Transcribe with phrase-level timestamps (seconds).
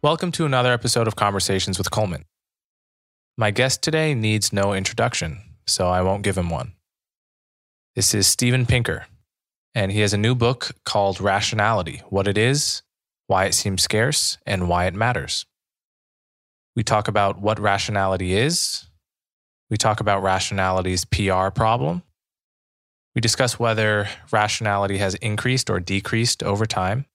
[0.00, 2.24] Welcome to another episode of Conversations with Coleman.
[3.36, 6.74] My guest today needs no introduction, so I won't give him one.
[7.96, 9.06] This is Steven Pinker,
[9.74, 12.82] and he has a new book called Rationality What It Is,
[13.26, 15.46] Why It Seems Scarce, and Why It Matters.
[16.76, 18.86] We talk about what rationality is,
[19.68, 22.04] we talk about rationality's PR problem,
[23.16, 27.06] we discuss whether rationality has increased or decreased over time.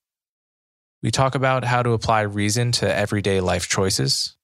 [1.04, 4.38] We talk about how to apply reason to everyday life choices.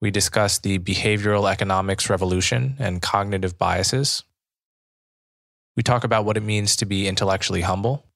[0.00, 4.22] We discuss the behavioral economics revolution and cognitive biases.
[5.76, 8.06] We talk about what it means to be intellectually humble.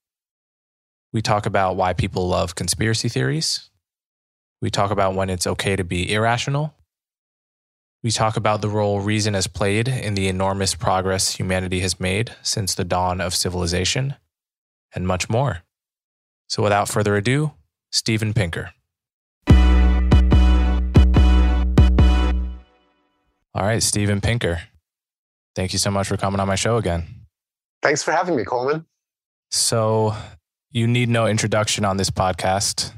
[1.13, 3.71] We talk about why people love conspiracy theories.
[4.63, 6.75] We talk about when it's okay to be irrational.
[8.05, 12.37] We talk about the role reason has played in the enormous progress humanity has made
[12.41, 14.15] since the dawn of civilization,
[14.95, 15.65] and much more.
[16.49, 17.53] So without further ado,
[17.93, 18.71] Steven Pinker.
[23.55, 24.63] All right, Steven Pinker.
[25.57, 27.07] Thank you so much for coming on my show again.
[27.83, 28.87] Thanks for having me, Coleman.
[29.51, 30.15] So,
[30.71, 32.93] you need no introduction on this podcast.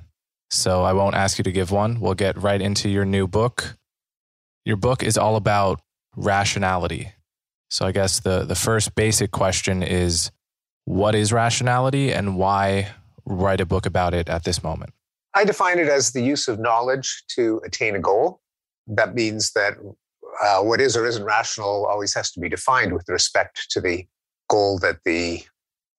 [0.50, 2.00] So, I won't ask you to give one.
[2.00, 3.77] We'll get right into your new book.
[4.67, 5.81] Your book is all about
[6.17, 7.12] rationality.
[7.71, 10.31] So, I guess the, the first basic question is
[10.84, 12.88] what is rationality and why
[13.31, 14.93] write a book about it at this moment?
[15.35, 18.41] I define it as the use of knowledge to attain a goal.
[18.87, 19.75] That means that
[20.43, 24.07] uh, what is or isn't rational always has to be defined with respect to the
[24.49, 25.43] goal that the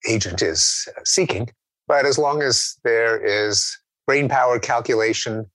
[0.09, 1.49] agent is seeking.
[1.87, 3.77] But as long as there is
[4.07, 5.45] brain power calculation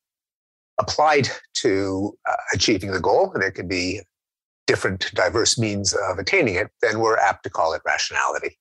[0.79, 4.01] applied to uh, achieving the goal, and it can be
[4.67, 8.59] different, diverse means of attaining it, then we're apt to call it rationality.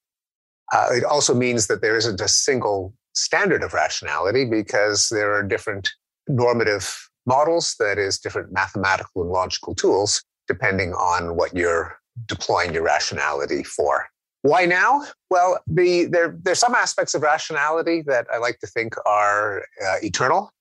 [0.73, 5.43] Uh, it also means that there isn't a single standard of rationality because there are
[5.43, 5.89] different
[6.27, 12.83] normative models, that is, different mathematical and logical tools, depending on what you're deploying your
[12.83, 14.07] rationality for.
[14.43, 15.03] Why now?
[15.31, 19.95] Well, the, there, there's some aspects of rationality that I like to think are uh,
[20.03, 20.51] eternal.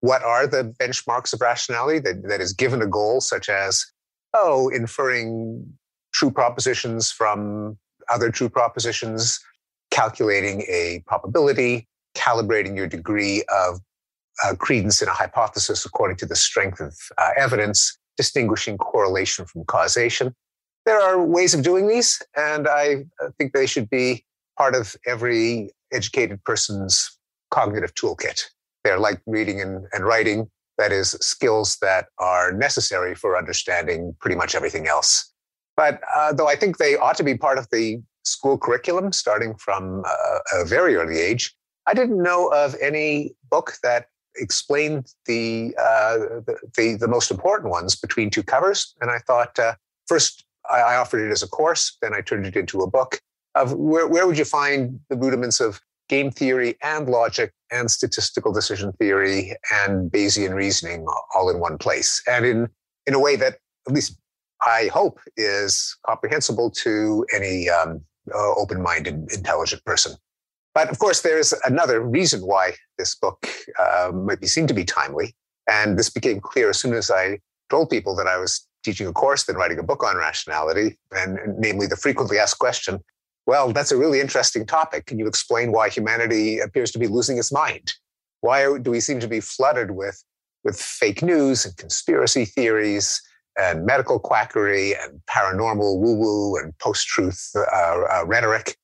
[0.00, 3.84] What are the benchmarks of rationality that, that is given a goal, such as,
[4.32, 5.66] oh, inferring
[6.14, 7.76] true propositions from
[8.10, 9.38] other true propositions,
[9.90, 13.78] calculating a probability, calibrating your degree of
[14.44, 19.64] uh, credence in a hypothesis according to the strength of uh, evidence, distinguishing correlation from
[19.64, 20.34] causation.
[20.84, 24.24] There are ways of doing these, and I uh, think they should be
[24.56, 27.18] part of every educated person's
[27.50, 28.44] cognitive toolkit.
[28.84, 34.36] They're like reading and, and writing, that is, skills that are necessary for understanding pretty
[34.36, 35.32] much everything else.
[35.76, 39.54] But uh, though I think they ought to be part of the school curriculum starting
[39.56, 41.55] from uh, a very early age,
[41.86, 47.70] I didn't know of any book that explained the, uh, the, the, the most important
[47.70, 48.94] ones between two covers.
[49.00, 49.74] And I thought uh,
[50.06, 53.20] first I, offered it as a course, then I turned it into a book
[53.54, 58.52] of where, where would you find the rudiments of game theory and logic and statistical
[58.52, 62.68] decision theory and Bayesian reasoning all in one place, and in
[63.06, 63.58] in a way that
[63.88, 64.18] at least
[64.62, 68.00] I hope is comprehensible to any um,
[68.34, 70.16] uh, open-minded, intelligent person.
[70.76, 74.84] But of course, there's another reason why this book uh, might be seen to be
[74.84, 75.34] timely.
[75.66, 77.38] And this became clear as soon as I
[77.70, 81.38] told people that I was teaching a course, then writing a book on rationality, and,
[81.58, 83.00] namely the frequently asked question
[83.46, 85.06] well, that's a really interesting topic.
[85.06, 87.94] Can you explain why humanity appears to be losing its mind?
[88.40, 90.20] Why do we seem to be flooded with,
[90.64, 93.22] with fake news and conspiracy theories
[93.56, 98.76] and medical quackery and paranormal woo woo and post truth uh, uh, rhetoric?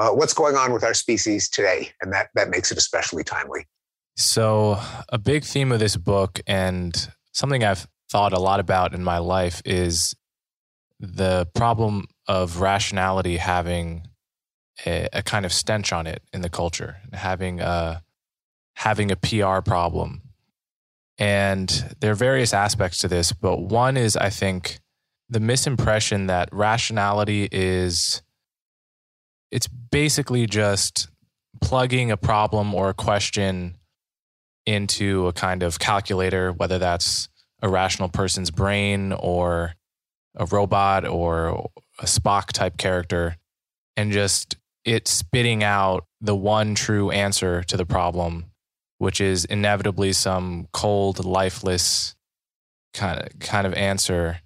[0.00, 3.66] Uh, what's going on with our species today, and that that makes it especially timely.
[4.16, 4.80] So,
[5.10, 6.94] a big theme of this book, and
[7.32, 10.16] something I've thought a lot about in my life, is
[10.98, 14.08] the problem of rationality having
[14.86, 18.02] a, a kind of stench on it in the culture, having a
[18.74, 20.22] having a PR problem.
[21.18, 24.78] And there are various aspects to this, but one is, I think,
[25.28, 28.22] the misimpression that rationality is
[29.50, 31.08] it's basically just
[31.60, 33.76] plugging a problem or a question
[34.66, 37.28] into a kind of calculator, whether that's
[37.62, 39.74] a rational person's brain or
[40.36, 41.68] a robot or
[41.98, 43.36] a Spock type character,
[43.96, 48.46] and just it spitting out the one true answer to the problem,
[48.98, 52.14] which is inevitably some cold, lifeless
[52.94, 54.40] kind of kind of answer.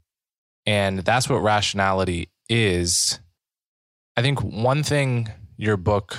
[0.66, 3.20] And that's what rationality is.
[4.16, 6.16] I think one thing your book,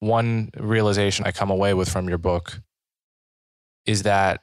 [0.00, 2.60] one realization I come away with from your book
[3.86, 4.42] is that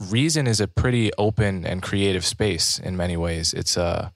[0.00, 3.52] reason is a pretty open and creative space in many ways.
[3.52, 4.12] It's a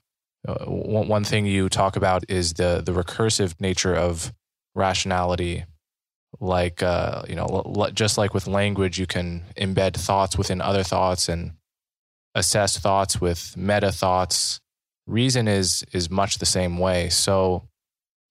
[0.47, 4.33] uh, one, one thing you talk about is the the recursive nature of
[4.75, 5.65] rationality.
[6.39, 11.29] Like uh, you know, just like with language, you can embed thoughts within other thoughts
[11.29, 11.53] and
[12.33, 14.59] assess thoughts with meta thoughts.
[15.05, 17.09] Reason is is much the same way.
[17.09, 17.69] So,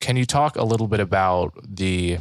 [0.03, 2.19] can you talk a little bit about the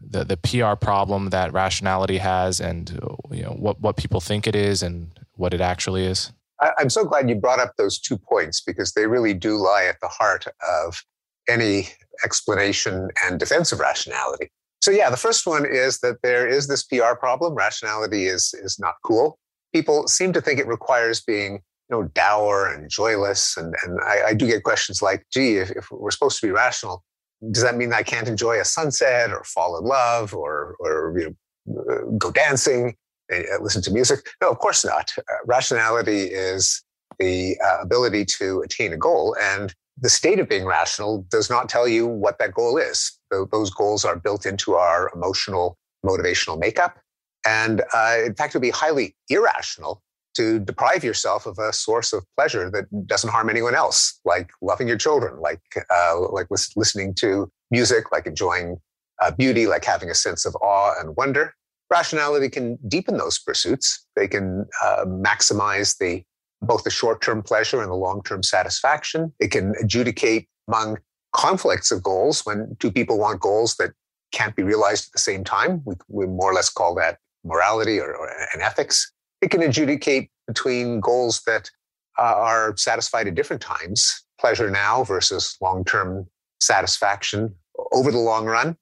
[0.00, 2.98] the the PR problem that rationality has, and
[3.30, 6.32] you know what what people think it is, and what it actually is?
[6.78, 10.00] I'm so glad you brought up those two points because they really do lie at
[10.00, 10.46] the heart
[10.84, 11.02] of
[11.48, 11.88] any
[12.24, 14.48] explanation and defense of rationality.
[14.80, 17.54] So yeah, the first one is that there is this PR problem.
[17.54, 19.38] Rationality is is not cool.
[19.74, 24.28] People seem to think it requires being you know dour and joyless, and and I,
[24.28, 27.02] I do get questions like, "Gee, if, if we're supposed to be rational,
[27.50, 31.36] does that mean I can't enjoy a sunset or fall in love or or you
[31.66, 32.96] know, uh, go dancing,
[33.30, 34.26] and uh, listen to music?
[34.40, 35.14] No, of course not.
[35.18, 36.82] Uh, rationality is
[37.18, 41.68] the uh, ability to attain a goal, and the state of being rational does not
[41.68, 43.12] tell you what that goal is.
[43.30, 46.98] Those goals are built into our emotional, motivational makeup,
[47.46, 50.02] and uh, in fact, it would be highly irrational
[50.36, 54.88] to deprive yourself of a source of pleasure that doesn't harm anyone else, like loving
[54.88, 56.46] your children, like uh, like
[56.76, 58.76] listening to music, like enjoying
[59.22, 61.54] uh, beauty, like having a sense of awe and wonder.
[61.90, 64.06] Rationality can deepen those pursuits.
[64.16, 66.22] They can uh, maximize the
[66.62, 69.32] both the short-term pleasure and the long-term satisfaction.
[69.38, 70.98] It can adjudicate among
[71.32, 73.90] conflicts of goals when two people want goals that
[74.32, 75.82] can't be realized at the same time.
[75.84, 79.12] We, we more or less call that morality or, or an ethics
[79.42, 81.70] it can adjudicate between goals that
[82.18, 86.26] uh, are satisfied at different times, pleasure now versus long term
[86.60, 87.54] satisfaction
[87.92, 88.76] over the long run,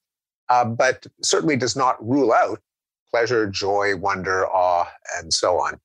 [0.48, 2.60] uh, but certainly does not rule out
[3.14, 5.78] pleasure, joy, wonder, awe, and so on.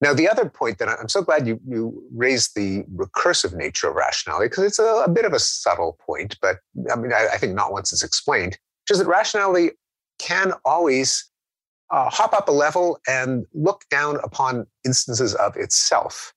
[0.00, 3.96] Now, the other point that I'm so glad you, you raised the recursive nature of
[3.96, 6.60] rationality, because it's a, a, bit of a subtle point, but
[6.90, 9.72] I mean, I, I think not once it's explained, which is that rationality
[10.18, 11.30] can always
[11.90, 16.32] uh, hop up a level and look down upon instances of itself.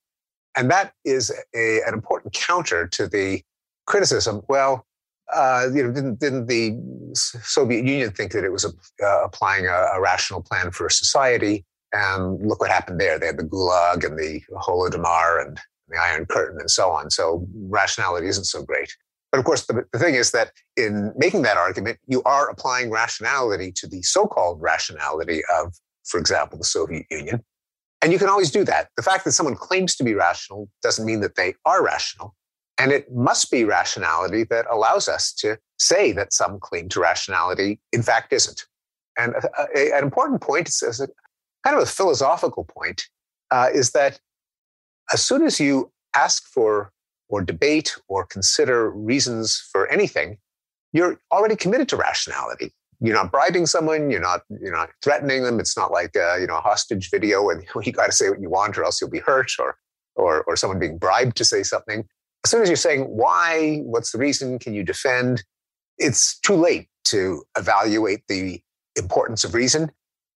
[0.56, 3.42] And that is a, an important counter to the
[3.86, 4.42] criticism.
[4.48, 4.86] Well,
[5.32, 6.76] uh, you know, didn't, didn't the
[7.14, 11.64] Soviet Union think that it was uh, applying a, a, rational plan for society?
[11.92, 13.18] And look what happened there.
[13.18, 15.58] They had the Gulag and the Holodomor and
[15.88, 17.10] the Iron Curtain and so on.
[17.10, 18.94] So rationality isn't so great.
[19.30, 22.90] But of course, the, the thing is that in making that argument, you are applying
[22.90, 27.44] rationality to the so called rationality of, for example, the Soviet Union.
[28.00, 28.88] And you can always do that.
[28.96, 32.34] The fact that someone claims to be rational doesn't mean that they are rational.
[32.78, 37.80] And it must be rationality that allows us to say that some claim to rationality,
[37.92, 38.66] in fact, isn't.
[39.18, 41.08] And a, a, an important point, is a,
[41.64, 43.08] kind of a philosophical point,
[43.50, 44.20] uh, is that
[45.12, 46.92] as soon as you ask for
[47.28, 50.38] or debate or consider reasons for anything,
[50.92, 52.72] you're already committed to rationality.
[53.00, 54.10] You're not bribing someone.
[54.10, 54.42] You're not.
[54.60, 55.60] You're not threatening them.
[55.60, 58.40] It's not like a, you know a hostage video, and you got to say what
[58.40, 59.76] you want, or else you'll be hurt, or
[60.16, 62.04] or or someone being bribed to say something.
[62.44, 65.44] As soon as you're saying why, what's the reason, can you defend?
[65.98, 68.60] It's too late to evaluate the
[68.96, 69.90] importance of reason.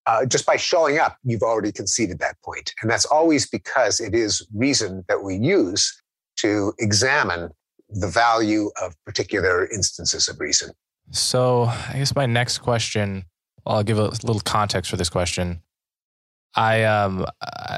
[0.07, 2.75] Uh, just by showing up, you've already conceded that point.
[2.83, 6.02] And that's always because it is reason that we use
[6.43, 7.51] to examine
[7.89, 10.71] the value of particular instances of reason.
[11.11, 13.25] So, I guess my next question,
[13.67, 15.63] I'll give a little context for this question.
[16.55, 17.27] I, um,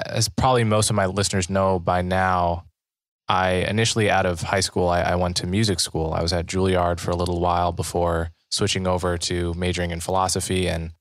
[0.06, 2.64] as probably most of my listeners know by now,
[3.28, 6.12] I initially out of high school, I, I went to music school.
[6.12, 10.68] I was at Juilliard for a little while before switching over to majoring in philosophy.
[10.68, 10.92] And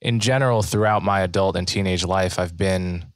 [0.00, 3.06] in general, throughout my adult and teenage life, I've been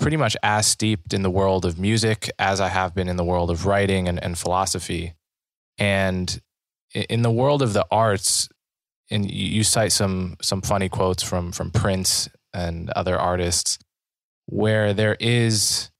[0.00, 3.24] pretty much as steeped in the world of music as I have been in the
[3.24, 5.14] world of writing and, and philosophy.
[5.78, 6.40] And
[6.94, 8.48] in the world of the arts,
[9.10, 13.78] and you cite some some funny quotes from from Prince and other artists,
[14.46, 15.90] where there is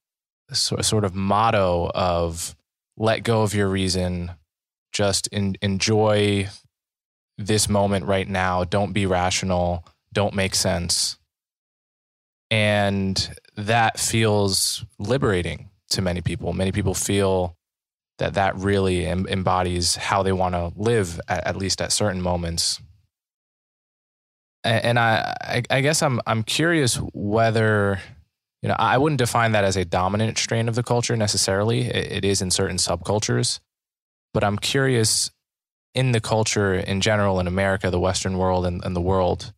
[0.48, 2.56] a sort of motto of
[2.96, 4.32] let go of your reason,
[4.92, 6.48] just in, enjoy
[7.38, 11.16] this moment right now, don't be rational, don't make sense.
[12.50, 13.30] And
[13.66, 16.52] that feels liberating to many people.
[16.52, 17.56] Many people feel
[18.18, 22.80] that that really embodies how they want to live, at, at, least at certain moments.
[24.62, 27.98] And, and I, I, I guess I'm, I'm curious whether,
[28.62, 31.82] you know, I wouldn't define that as a dominant strain of the culture necessarily.
[31.82, 33.58] it, it is in certain subcultures,
[34.34, 35.30] but I'm curious
[35.94, 39.52] in the culture in general in America, the Western world, and, and the world.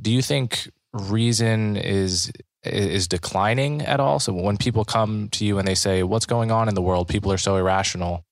[0.00, 2.32] Do you think reason is
[2.66, 4.18] is declining at all?
[4.18, 7.08] So when people come to you and they say, "What's going on in the world?
[7.08, 8.24] People are so irrational."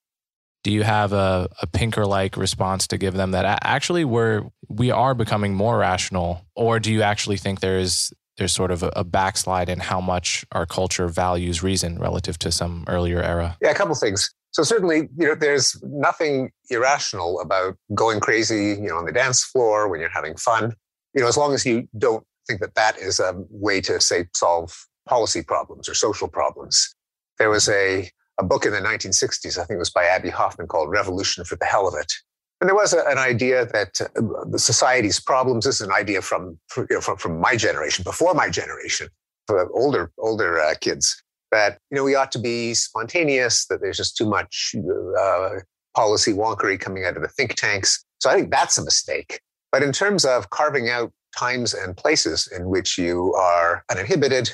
[0.62, 4.90] Do you have a, a Pinker like response to give them that actually we're we
[4.90, 9.04] are becoming more rational, or do you actually think there's there's sort of a, a
[9.04, 13.56] backslide in how much our culture values reason relative to some earlier era?
[13.60, 14.32] Yeah, a couple things.
[14.50, 19.44] So certainly, you know, there's nothing irrational about going crazy, you know, on the dance
[19.44, 20.74] floor when you're having fun.
[21.12, 24.26] You know, as long as you don't think that that is a way to say
[24.34, 26.94] solve policy problems or social problems.
[27.38, 28.08] There was a,
[28.38, 31.56] a book in the 1960s, I think it was by Abbie Hoffman called Revolution for
[31.56, 32.12] the Hell of It.
[32.60, 36.22] And there was a, an idea that uh, the society's problems this is an idea
[36.22, 39.08] from, you know, from, from my generation, before my generation,
[39.46, 43.96] for older, older uh, kids, that, you know, we ought to be spontaneous, that there's
[43.96, 44.74] just too much
[45.20, 45.50] uh,
[45.94, 48.04] policy wonkery coming out of the think tanks.
[48.18, 49.40] So I think that's a mistake.
[49.70, 54.50] But in terms of carving out times and places in which you are uninhibited.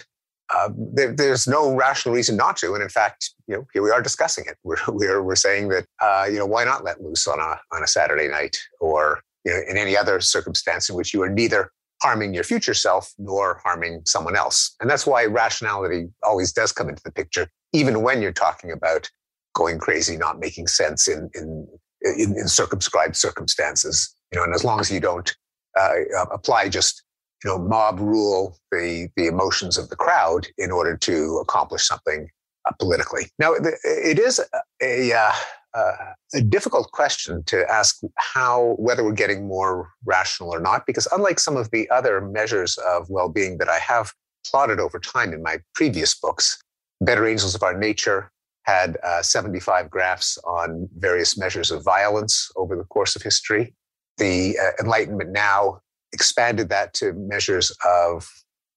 [0.52, 3.90] Uh, there, there's no rational reason not to, and in fact, you know, here we
[3.90, 4.56] are discussing it.
[4.64, 7.82] We're we're, we're saying that uh, you know why not let loose on a on
[7.82, 11.70] a Saturday night or you know in any other circumstance in which you are neither
[12.02, 16.88] harming your future self nor harming someone else, and that's why rationality always does come
[16.88, 19.08] into the picture, even when you're talking about
[19.54, 21.68] going crazy, not making sense in in
[22.02, 24.12] in, in circumscribed circumstances.
[24.32, 25.34] You know, and as long as you don't
[25.78, 27.02] uh, uh, apply just
[27.44, 32.28] you know mob rule the the emotions of the crowd in order to accomplish something
[32.66, 33.26] uh, politically.
[33.38, 34.40] Now it is
[34.82, 35.32] a, a,
[35.74, 35.94] uh,
[36.34, 41.38] a difficult question to ask how whether we're getting more rational or not because unlike
[41.38, 44.12] some of the other measures of well-being that I have
[44.46, 46.60] plotted over time in my previous books,
[47.00, 48.30] Better Angels of Our Nature
[48.64, 53.74] had uh, 75 graphs on various measures of violence over the course of history
[54.20, 55.80] the uh, Enlightenment now
[56.12, 58.30] expanded that to measures of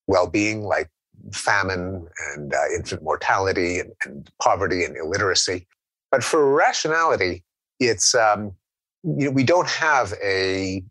[0.07, 0.89] well being like
[1.31, 5.67] famine and uh, infant mortality and, and, poverty and illiteracy.
[6.11, 7.43] But for rationality,
[7.79, 8.53] it's um,
[9.03, 10.83] you know, we don't have a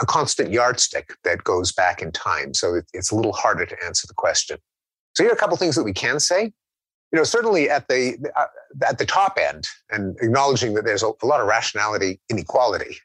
[0.00, 3.76] a constant yardstick that goes back in time, so it, it's a little harder to
[3.84, 4.56] answer the question.
[5.14, 6.44] So here are a couple things that we can say.
[7.12, 8.46] You know, certainly at the uh,
[8.86, 12.96] at the top end, and acknowledging that there's a, a lot of rationality inequality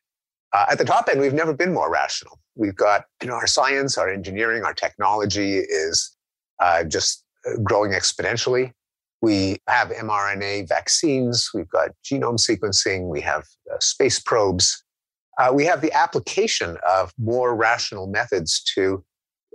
[0.54, 2.40] uh, at the top end, we've never been more rational.
[2.56, 6.16] We've got you know our science, our engineering, our technology is
[6.60, 8.72] uh, just uh, growing exponentially.
[9.22, 11.50] We have mRNA vaccines.
[11.54, 13.10] We've got genome sequencing.
[13.10, 14.84] We have uh, space probes.
[15.38, 19.04] Uh, we have the application of more rational methods to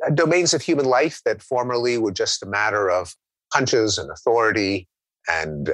[0.06, 3.14] uh, domains of human life that formerly were just a matter of
[3.52, 4.88] hunches and authority
[5.28, 5.70] and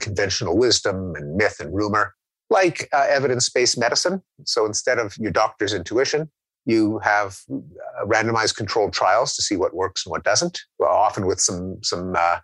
[0.00, 2.14] conventional wisdom and myth and rumor
[2.50, 4.22] like uh, evidence based medicine.
[4.44, 6.30] So instead of your doctor's intuition,
[6.64, 11.26] you have uh, randomized controlled trials to see what works and what doesn't, well, often
[11.26, 12.38] with some, some uh,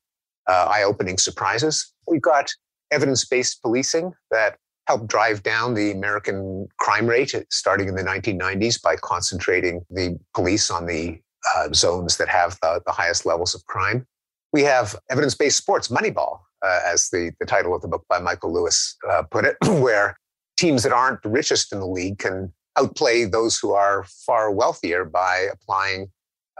[0.46, 1.92] uh eye opening surprises.
[2.06, 2.50] We've got
[2.90, 4.56] evidence based policing that
[4.86, 10.70] helped drive down the American crime rate starting in the 1990s by concentrating the police
[10.70, 11.18] on the
[11.54, 14.06] uh, zones that have the, the highest levels of crime.
[14.52, 18.18] We have evidence based sports, Moneyball, uh, as the, the title of the book by
[18.18, 20.18] Michael Lewis uh, put it, where
[20.56, 25.04] teams that aren't the richest in the league can outplay those who are far wealthier
[25.04, 26.10] by applying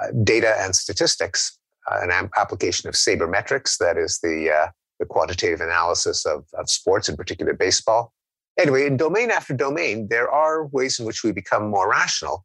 [0.01, 1.59] uh, data and statistics,
[1.91, 6.69] uh, an am- application of sabermetrics, that is the, uh, the quantitative analysis of, of
[6.69, 8.13] sports, in particular baseball.
[8.59, 12.45] Anyway, in domain after domain, there are ways in which we become more rational.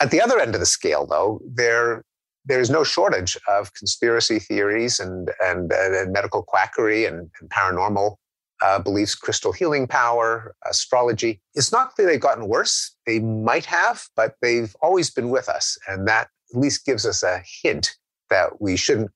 [0.00, 2.04] At the other end of the scale, though, there
[2.48, 8.16] there's no shortage of conspiracy theories and, and, and medical quackery and, and paranormal
[8.62, 11.40] uh, beliefs, crystal healing power, astrology.
[11.54, 12.96] It's not that they've gotten worse.
[13.06, 15.78] They might have, but they've always been with us.
[15.86, 17.94] And that at least gives us a hint
[18.30, 19.10] that we shouldn't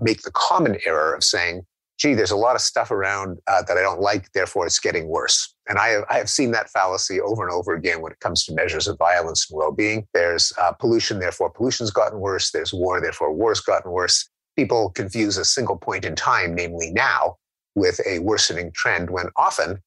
[0.00, 1.62] make the common error of saying,
[1.98, 5.08] gee, there's a lot of stuff around uh, that I don't like, therefore it's getting
[5.08, 5.52] worse.
[5.68, 8.44] And I have, I have seen that fallacy over and over again when it comes
[8.44, 10.06] to measures of violence and well being.
[10.14, 12.52] There's uh, pollution, therefore pollution's gotten worse.
[12.52, 14.28] There's war, therefore war's gotten worse.
[14.56, 17.36] People confuse a single point in time, namely now,
[17.74, 19.80] with a worsening trend when often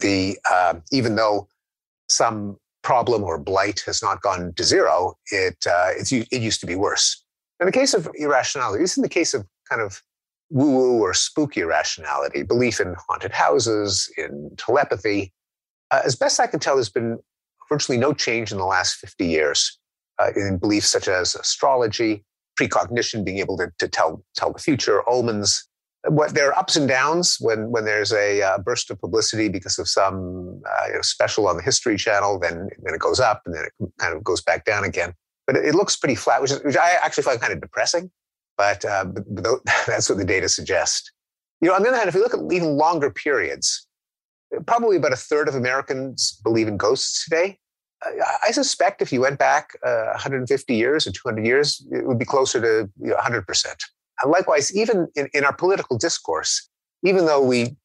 [0.00, 1.48] the, uh, even though
[2.08, 6.76] some problem or blight has not gone to zero, it, uh, it used to be
[6.76, 7.22] worse.
[7.60, 10.00] In the case of irrationality, this is in the case of kind of
[10.50, 15.32] woo woo or spooky irrationality, belief in haunted houses, in telepathy.
[15.90, 17.18] Uh, as best I can tell, there's been
[17.68, 19.78] virtually no change in the last 50 years
[20.18, 22.24] uh, in beliefs such as astrology,
[22.56, 25.68] precognition, being able to, to tell, tell the future, omens,
[26.06, 29.78] what there are ups and downs when when there's a uh, burst of publicity because
[29.78, 33.42] of some uh, you know, special on the History Channel, then then it goes up
[33.46, 35.12] and then it kind of goes back down again.
[35.46, 38.10] But it, it looks pretty flat, which, is, which I actually find kind of depressing.
[38.58, 39.06] But, uh,
[39.86, 41.12] that's what the data suggest.
[41.62, 43.86] You know, on the other hand, if you look at even longer periods,
[44.66, 47.58] probably about a third of Americans believe in ghosts today.
[48.44, 52.24] I suspect if you went back uh, 150 years or 200 years, it would be
[52.24, 53.66] closer to you know, 100%.
[54.22, 56.68] And likewise, even in, in our political discourse,
[57.04, 57.76] even though we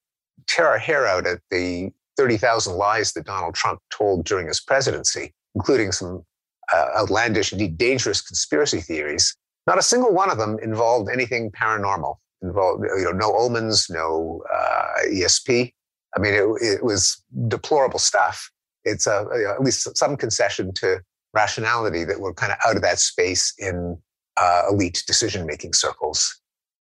[0.48, 5.34] tear our hair out at the 30,000 lies that Donald Trump told during his presidency,
[5.56, 6.24] including some
[6.72, 9.36] uh, outlandish, indeed dangerous conspiracy theories,
[9.68, 12.16] not a single one of them involved anything paranormal.
[12.42, 15.72] Involved, you know, no omens, no uh, ESP.
[16.16, 18.52] I mean, it, it, was deplorable stuff.
[18.84, 21.02] It's a, you know, at least some concession to
[21.34, 23.98] rationality that we're kind of out of that space in
[24.38, 26.40] uh, elite decision making circles.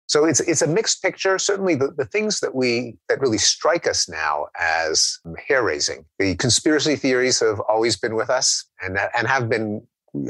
[0.07, 1.39] So it's it's a mixed picture.
[1.39, 5.17] Certainly, the, the things that we that really strike us now as
[5.47, 6.05] hair raising.
[6.19, 9.87] The conspiracy theories have always been with us and and have been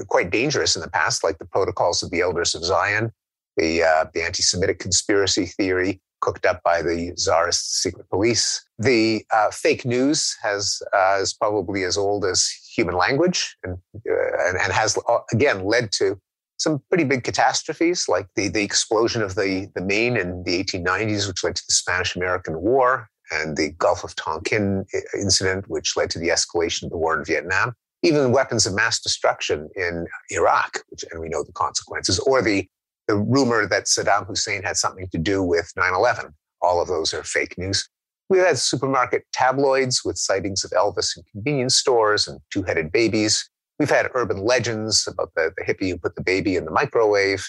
[0.07, 3.11] quite dangerous in the past, like the protocols of the Elders of Zion,
[3.57, 8.65] the uh, the anti-Semitic conspiracy theory cooked up by the czarist secret police.
[8.79, 13.77] The uh, fake news has uh, is probably as old as human language, and,
[14.09, 16.19] uh, and and has uh, again led to
[16.57, 21.27] some pretty big catastrophes, like the, the explosion of the, the Maine in the 1890s,
[21.27, 26.09] which led to the Spanish American War, and the Gulf of Tonkin incident, which led
[26.11, 27.73] to the escalation of the war in Vietnam.
[28.05, 32.67] Even weapons of mass destruction in Iraq, which, and we know the consequences, or the,
[33.07, 36.33] the rumor that Saddam Hussein had something to do with 9 11.
[36.61, 37.89] All of those are fake news.
[38.29, 43.49] We've had supermarket tabloids with sightings of Elvis in convenience stores and two headed babies.
[43.79, 47.45] We've had urban legends about the, the hippie who put the baby in the microwave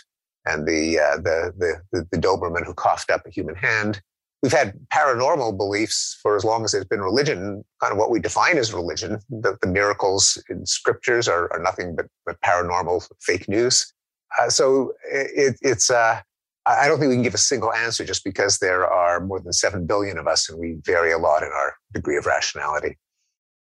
[0.47, 4.01] and the, uh, the, the, the, the Doberman who coughed up a human hand.
[4.43, 8.21] We've had paranormal beliefs for as long as there's been religion, kind of what we
[8.21, 9.19] define as religion.
[9.31, 13.93] The, the miracles in scriptures are, are nothing but, but paranormal fake news.
[14.39, 16.21] Uh, so it, it's, uh,
[16.67, 19.53] I don't think we can give a single answer just because there are more than
[19.53, 22.99] 7 billion of us and we vary a lot in our degree of rationality.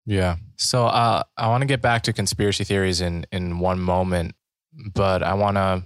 [0.06, 0.36] Yeah.
[0.56, 4.34] So uh, I want to get back to conspiracy theories in in one moment,
[4.94, 5.84] but I want to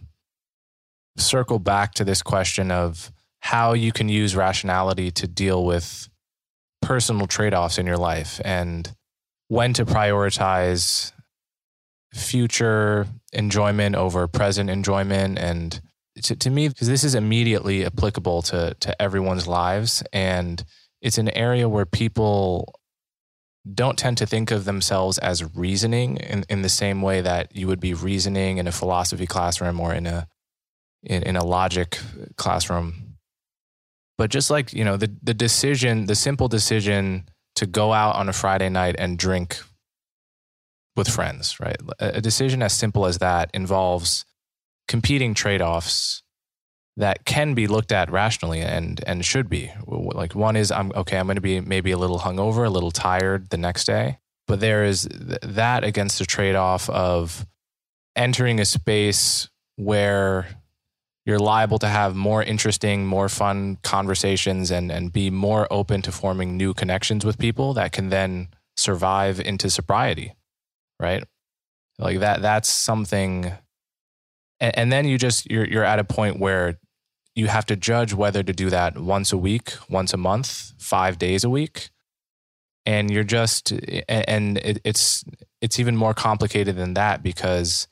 [1.19, 3.13] circle back to this question of
[3.47, 6.09] how you can use rationality to deal with
[6.83, 8.93] personal trade-offs in your life and
[9.47, 11.13] when to prioritize
[12.13, 15.81] future enjoyment over present enjoyment and
[16.21, 20.65] to, to me because this is immediately applicable to to everyone's lives and
[21.01, 22.75] it's an area where people
[23.75, 27.69] don't tend to think of themselves as reasoning in, in the same way that you
[27.69, 30.27] would be reasoning in a philosophy classroom or in a
[31.05, 32.01] in, in a logic
[32.37, 33.06] classroom.
[34.19, 38.29] But just like, you know, the, the decision, the simple decision to go out on
[38.29, 39.59] a Friday night and drink
[40.97, 41.77] with friends, right?
[41.99, 44.25] A decision as simple as that involves
[44.89, 46.23] competing trade offs
[46.97, 49.71] that can be looked at rationally and and should be.
[49.87, 52.91] Like one is I'm okay, I'm going to be maybe a little hungover, a little
[52.91, 55.07] tired the next day, but there is
[55.43, 57.47] that against the trade-off of
[58.15, 60.47] entering a space where
[61.27, 66.13] you're liable to have more interesting, more fun conversations and and be more open to
[66.13, 70.35] forming new connections with people that can then survive into sobriety.
[70.99, 71.23] Right?
[71.99, 73.53] Like that that's something
[74.61, 76.79] and, and then you just you're you're at a point where
[77.37, 81.19] you have to judge whether to do that once a week, once a month, five
[81.19, 81.91] days a week.
[82.87, 83.73] And you're just,
[84.09, 85.23] and it's,
[85.61, 87.89] it's even more complicated than that because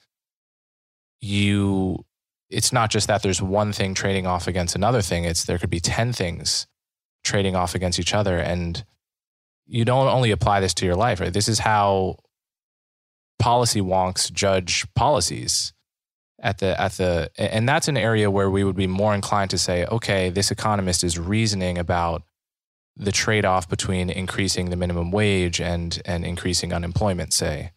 [1.20, 2.06] you,
[2.54, 5.24] it's not just that there's one thing trading off against another thing.
[5.24, 6.66] It's there could be 10 things
[7.24, 8.38] trading off against each other.
[8.38, 8.84] And
[9.66, 11.32] you don't only apply this to your life, right?
[11.32, 12.18] This is how
[13.38, 15.72] policy wonks judge policies
[16.40, 19.58] at the at the and that's an area where we would be more inclined to
[19.58, 22.22] say okay this economist is reasoning about
[22.96, 27.72] the trade-off between increasing the minimum wage and and increasing unemployment say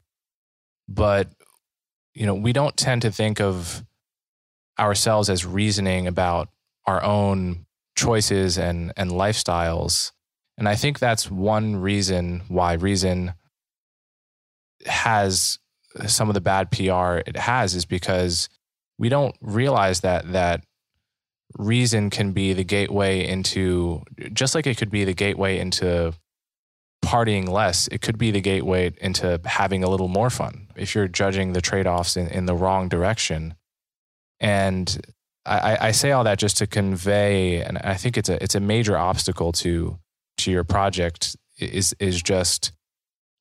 [0.88, 1.32] but
[2.14, 3.84] you know we don't tend to think of
[4.80, 6.50] ourselves as reasoning about
[6.86, 10.12] our own choices and and lifestyles.
[10.58, 13.34] And i think that's one reason why reason
[14.86, 15.60] has
[16.06, 18.50] some of the bad PR it has is because
[19.00, 20.64] we don't realize that that
[21.58, 26.14] reason can be the gateway into just like it could be the gateway into
[27.04, 30.68] partying less it could be the gateway into having a little more fun.
[30.76, 33.56] If you're judging the trade-offs in, in the wrong direction
[34.40, 35.02] and
[35.46, 38.60] I, I say all that just to convey and i think it's a it's a
[38.60, 39.98] major obstacle to
[40.40, 42.72] to your project is is just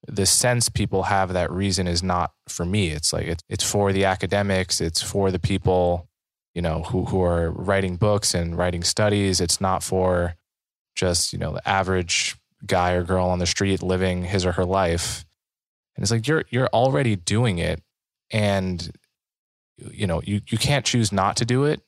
[0.07, 2.89] the sense people have that reason is not for me.
[2.89, 6.09] It's like it's it's for the academics, it's for the people,
[6.55, 9.41] you know, who who are writing books and writing studies.
[9.41, 10.37] It's not for
[10.95, 14.65] just, you know, the average guy or girl on the street living his or her
[14.65, 15.25] life.
[15.97, 17.83] And it's like you're you're already doing it
[18.31, 18.91] and
[19.79, 21.81] you know, you you can't choose not to do it.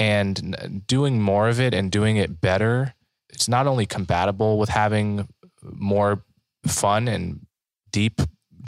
[0.00, 2.94] And doing more of it and doing it better,
[3.30, 5.28] it's not only compatible with having
[5.62, 6.22] more
[6.66, 7.44] fun and
[7.90, 8.20] deep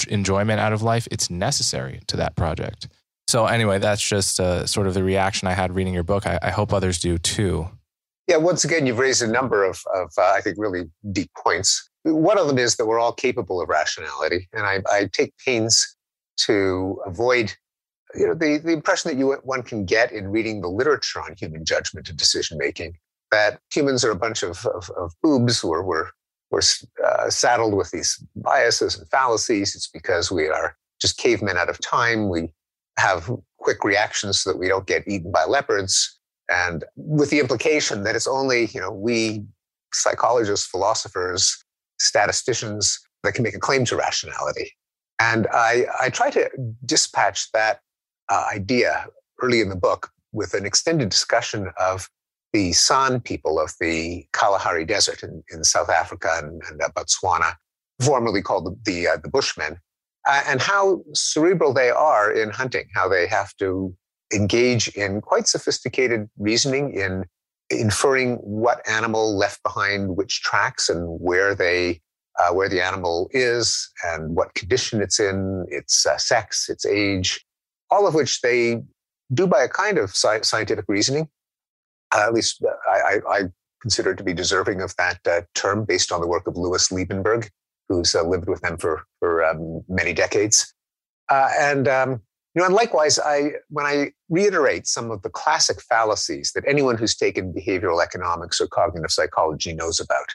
[0.08, 2.88] enjoyment out of life, it's necessary to that project.
[3.28, 6.26] So, anyway, that's just uh, sort of the reaction I had reading your book.
[6.26, 7.68] I, I, hope others do too.
[8.26, 11.90] Yeah, once again, you've raised a number of, of uh, I think, really deep points.
[12.02, 14.48] One of them is that we're all capable of rationality.
[14.52, 15.96] And I, I take pains
[16.46, 17.54] to avoid
[18.14, 21.34] you know, the, the impression that you, one can get in reading the literature on
[21.38, 22.96] human judgment and decision making
[23.30, 26.08] that humans are a bunch of, of, of boobs or we're
[26.50, 26.62] we're
[27.06, 29.76] uh, saddled with these biases and fallacies.
[29.76, 32.28] It's because we are just cavemen out of time.
[32.28, 32.48] We
[32.98, 36.18] have quick reactions so that we don't get eaten by leopards.
[36.48, 39.44] And with the implication that it's only, you know, we
[39.94, 41.64] psychologists, philosophers,
[42.00, 44.72] statisticians that can make a claim to rationality.
[45.20, 46.50] And I, I try to
[46.84, 47.80] dispatch that
[48.30, 49.06] uh, idea
[49.42, 52.08] early in the book with an extended discussion of
[52.52, 57.54] the San people of the Kalahari Desert in, in South Africa and, and uh, Botswana,
[58.00, 59.78] formerly called the, the, uh, the Bushmen,
[60.26, 63.94] uh, and how cerebral they are in hunting, how they have to
[64.32, 67.24] engage in quite sophisticated reasoning in
[67.68, 72.00] inferring what animal left behind which tracks and where they
[72.38, 77.44] uh, where the animal is and what condition it's in, its uh, sex, its age,
[77.90, 78.82] all of which they
[79.32, 81.28] do by a kind of sci- scientific reasoning
[82.14, 83.42] uh, at least uh, I, I,
[83.80, 87.48] consider to be deserving of that uh, term based on the work of Louis Liebenberg,
[87.88, 90.74] who's uh, lived with them for, for um, many decades.
[91.30, 92.10] Uh, and, um,
[92.54, 96.98] you know, and likewise, I, when I reiterate some of the classic fallacies that anyone
[96.98, 100.26] who's taken behavioral economics or cognitive psychology knows about,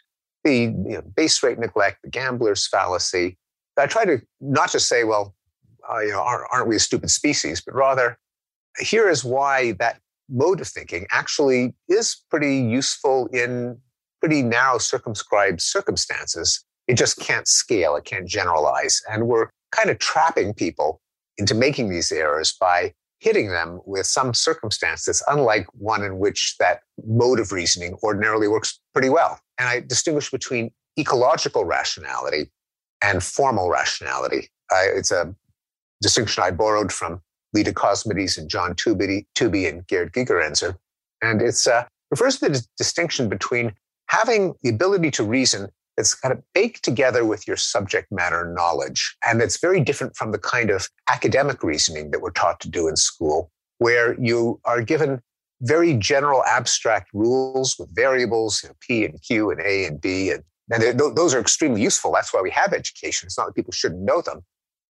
[0.43, 3.37] the you know, base rate neglect, the gambler's fallacy,
[3.77, 5.34] I try to not just say, well,
[5.91, 8.17] uh, you know, aren't, we a stupid species, but rather,
[8.79, 13.77] here is why that mode of thinking actually is pretty useful in
[14.19, 16.63] pretty narrow circumscribed circumstances.
[16.87, 19.01] It just can't scale, it can't generalize.
[19.09, 21.01] And we're kind of trapping people
[21.37, 26.55] into making these errors by hitting them with some circumstance that's unlike one in which
[26.59, 29.39] that mode of reasoning ordinarily works pretty well.
[29.57, 32.51] And I distinguish between ecological rationality
[33.01, 34.49] and formal rationality.
[34.71, 35.33] I, it's a
[36.01, 37.21] distinction I borrowed from
[37.53, 39.25] Leda Cosmides and John Tooby,
[39.69, 40.75] and Gerd Gigerenzer.
[41.21, 43.73] And it uh, refers to the distinction between
[44.07, 49.15] having the ability to reason that's kind of baked together with your subject matter knowledge.
[49.25, 52.87] And it's very different from the kind of academic reasoning that we're taught to do
[52.87, 55.21] in school, where you are given
[55.61, 60.31] very general abstract rules with variables, you know, P and Q and A and B.
[60.31, 62.11] And, and those are extremely useful.
[62.11, 63.27] That's why we have education.
[63.27, 64.41] It's not that people shouldn't know them.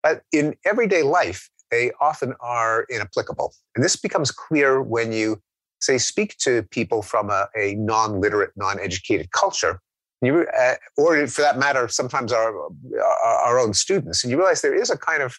[0.04, 3.54] But in everyday life, they often are inapplicable.
[3.74, 5.40] And this becomes clear when you,
[5.80, 9.80] say, speak to people from a, a non literate, non educated culture.
[10.22, 12.68] You, uh, or for that matter, sometimes our,
[13.02, 15.38] our, our own students, and you realize there is a kind of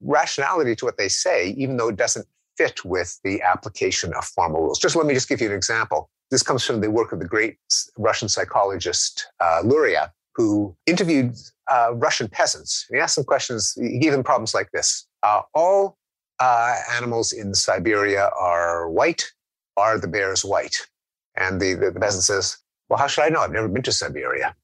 [0.00, 4.62] rationality to what they say, even though it doesn't fit with the application of formal
[4.62, 4.78] rules.
[4.78, 6.10] Just let me just give you an example.
[6.30, 7.56] This comes from the work of the great
[7.98, 11.36] Russian psychologist uh, Luria, who interviewed
[11.70, 12.86] uh, Russian peasants.
[12.90, 13.76] He asked them questions.
[13.80, 15.96] He gave them problems like this: uh, All
[16.40, 19.30] uh, animals in Siberia are white.
[19.76, 20.86] Are the bears white?
[21.36, 23.40] And the, the, the peasant says, "Well, how should I know?
[23.40, 24.54] I've never been to Siberia."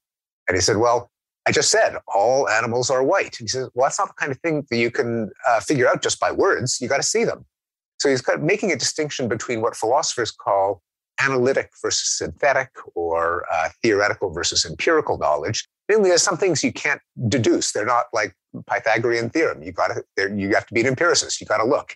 [0.47, 1.11] And he said, "Well,
[1.45, 4.39] I just said all animals are white." He says, "Well, that's not the kind of
[4.39, 6.79] thing that you can uh, figure out just by words.
[6.81, 7.45] You got to see them."
[7.99, 10.81] So he's kind of making a distinction between what philosophers call
[11.23, 15.67] analytic versus synthetic or uh, theoretical versus empirical knowledge.
[15.89, 17.71] Namely, there's some things you can't deduce.
[17.71, 18.35] They're not like
[18.67, 19.63] Pythagorean theorem.
[19.63, 21.41] You got to, you have to be an empiricist.
[21.41, 21.95] You got to look.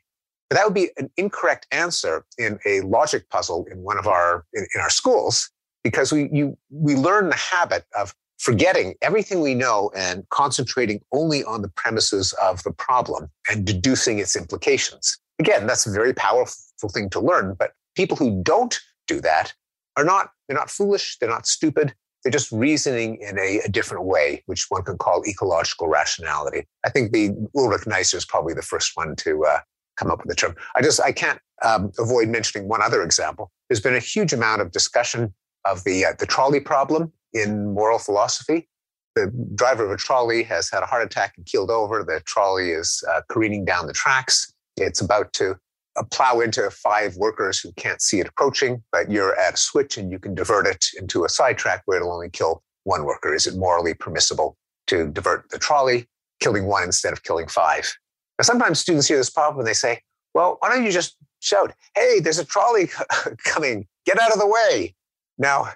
[0.50, 4.46] But that would be an incorrect answer in a logic puzzle in one of our
[4.54, 5.50] in, in our schools
[5.84, 11.44] because we you we learn the habit of forgetting everything we know and concentrating only
[11.46, 15.18] on the premises of the problem and deducing its implications.
[15.40, 19.54] Again, that's a very powerful thing to learn, but people who don't do that
[19.98, 24.06] are not, they're not foolish, they're not stupid, they're just reasoning in a, a, different
[24.06, 26.66] way, which one can call ecological rationality.
[26.84, 29.60] I think the Ulrich Neisser is probably the first one to uh,
[29.96, 30.56] come up with the term.
[30.76, 33.52] I just I can't um, avoid mentioning one other example.
[33.70, 35.34] There's been a huge amount of discussion
[35.66, 38.68] of the uh, the trolley problem in moral philosophy.
[39.16, 42.04] The driver of a trolley has had a heart attack and keeled over.
[42.04, 44.52] The trolley is uh, careening down the tracks.
[44.78, 45.58] It's about to
[46.04, 50.12] plow into five workers who can't see it approaching, but you're at a switch and
[50.12, 53.34] you can divert it into a sidetrack where it'll only kill one worker.
[53.34, 56.08] Is it morally permissible to divert the trolley,
[56.40, 57.94] killing one instead of killing five?
[58.38, 60.02] Now, sometimes students hear this problem and they say,
[60.34, 62.90] well, why don't you just shout, hey, there's a trolley
[63.46, 64.94] coming, get out of the way.
[65.38, 65.70] Now,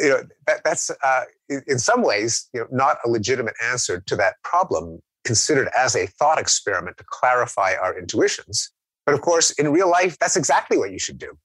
[0.00, 4.16] you know, that, that's uh, in some ways, you know, not a legitimate answer to
[4.16, 8.70] that problem considered as a thought experiment to clarify our intuitions.
[9.06, 11.36] But of course, in real life, that's exactly what you should do.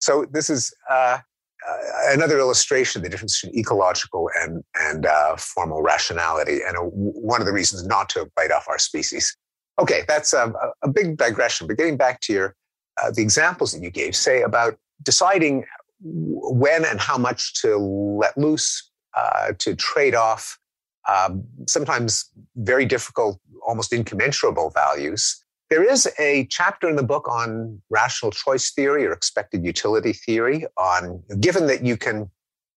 [0.00, 1.18] So this is uh,
[1.68, 1.76] uh,
[2.08, 7.40] another illustration of the difference between ecological and, and uh, formal rationality, and a, one
[7.40, 9.36] of the reasons not to bite off our species.
[9.78, 10.52] Okay, that's a,
[10.82, 11.66] a big digression.
[11.66, 12.56] But getting back to your
[13.02, 15.64] uh, the examples that you gave, say about deciding
[16.02, 20.58] when and how much to let loose, uh, to trade off
[21.08, 25.42] um, sometimes very difficult, almost incommensurable values.
[25.72, 30.66] There is a chapter in the book on rational choice theory or expected utility theory
[30.76, 32.30] on given that you can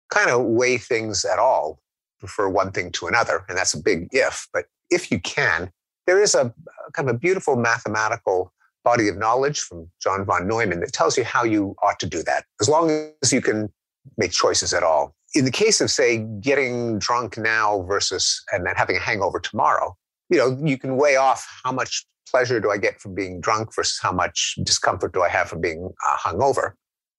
[0.10, 1.82] kind of weigh things at all,
[2.22, 5.74] prefer one thing to another, and that's a big if, but if you can,
[6.08, 6.54] there is a
[6.94, 8.54] kind of a beautiful mathematical
[8.86, 12.24] body of knowledge from John von Neumann that tells you how you ought to do
[12.24, 13.74] that, as long as you can
[14.16, 15.14] make choices at all.
[15.34, 19.98] In the case of, say, getting drunk now versus and then having a hangover tomorrow,
[20.30, 23.74] you know, you can weigh off how much pleasure do I get from being drunk
[23.76, 26.74] versus how much discomfort do I have from being uh, hungover.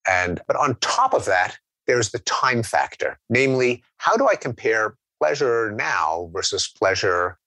[0.09, 4.97] And but on top of that, there's the time factor, namely, how do I compare
[5.21, 7.39] pleasure now versus pleasure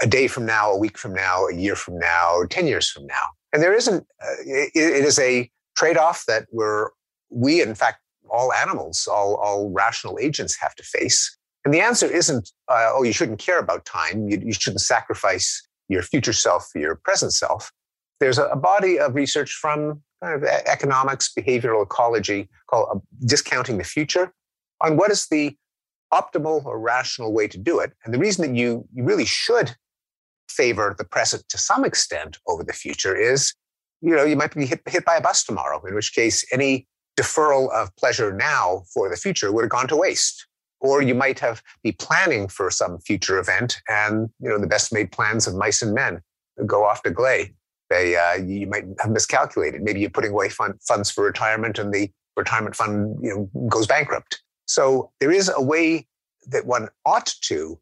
[0.00, 3.06] a day from now, a week from now, a year from now, 10 years from
[3.06, 3.26] now.
[3.52, 6.88] And there isn't, uh, it, it is a trade off that we're,
[7.30, 7.98] we, in fact,
[8.30, 11.36] all animals, all, all rational agents have to face.
[11.64, 14.28] And the answer isn't, uh, oh, you shouldn't care about time.
[14.28, 15.62] You, you, shouldn't sacrifice
[15.92, 17.70] your future self your present self.
[18.20, 23.78] There's a, a body of research from kind of economics, behavioral ecology called uh, Discounting
[23.78, 24.32] the Future
[24.80, 25.56] on what is the
[26.12, 27.92] optimal or rational way to do it.
[28.04, 29.74] And the reason that you, you really should
[30.48, 33.54] favor the present to some extent over the future is,
[34.00, 36.86] you know, you might be hit, hit by a bus tomorrow, in which case any
[37.18, 40.46] deferral of pleasure now for the future would have gone to waste.
[40.82, 44.92] Or you might have be planning for some future event, and you know the best
[44.92, 46.20] made plans of mice and men
[46.66, 47.54] go off to glay.
[47.88, 49.82] They uh, you might have miscalculated.
[49.82, 53.86] Maybe you're putting away fund, funds for retirement, and the retirement fund you know goes
[53.86, 54.42] bankrupt.
[54.66, 56.08] So there is a way
[56.48, 57.78] that one ought to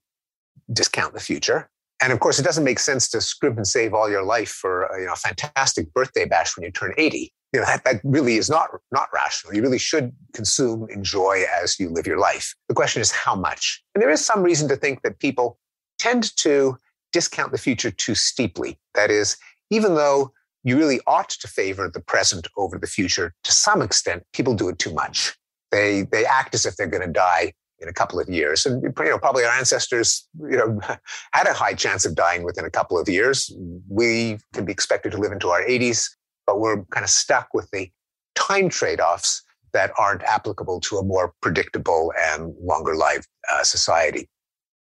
[0.72, 4.10] discount the future, and of course, it doesn't make sense to scrimp and save all
[4.10, 7.32] your life for a you know, a fantastic birthday bash when you turn 80.
[7.52, 9.54] You know, that, that really is not, not rational.
[9.54, 12.54] You really should consume, enjoy as you live your life.
[12.68, 13.82] The question is how much?
[13.94, 15.58] And there is some reason to think that people
[15.98, 16.78] tend to
[17.12, 18.78] discount the future too steeply.
[18.94, 19.36] That is,
[19.68, 20.32] even though
[20.62, 24.68] you really ought to favor the present over the future to some extent, people do
[24.68, 25.36] it too much.
[25.72, 28.66] They, they act as if they're going to die in a couple of years.
[28.66, 30.80] And you know, probably our ancestors, you know,
[31.32, 33.54] had a high chance of dying within a couple of years.
[33.88, 36.08] We can be expected to live into our 80s,
[36.46, 37.90] but we're kind of stuck with the
[38.34, 44.28] time trade-offs that aren't applicable to a more predictable and longer life uh, society.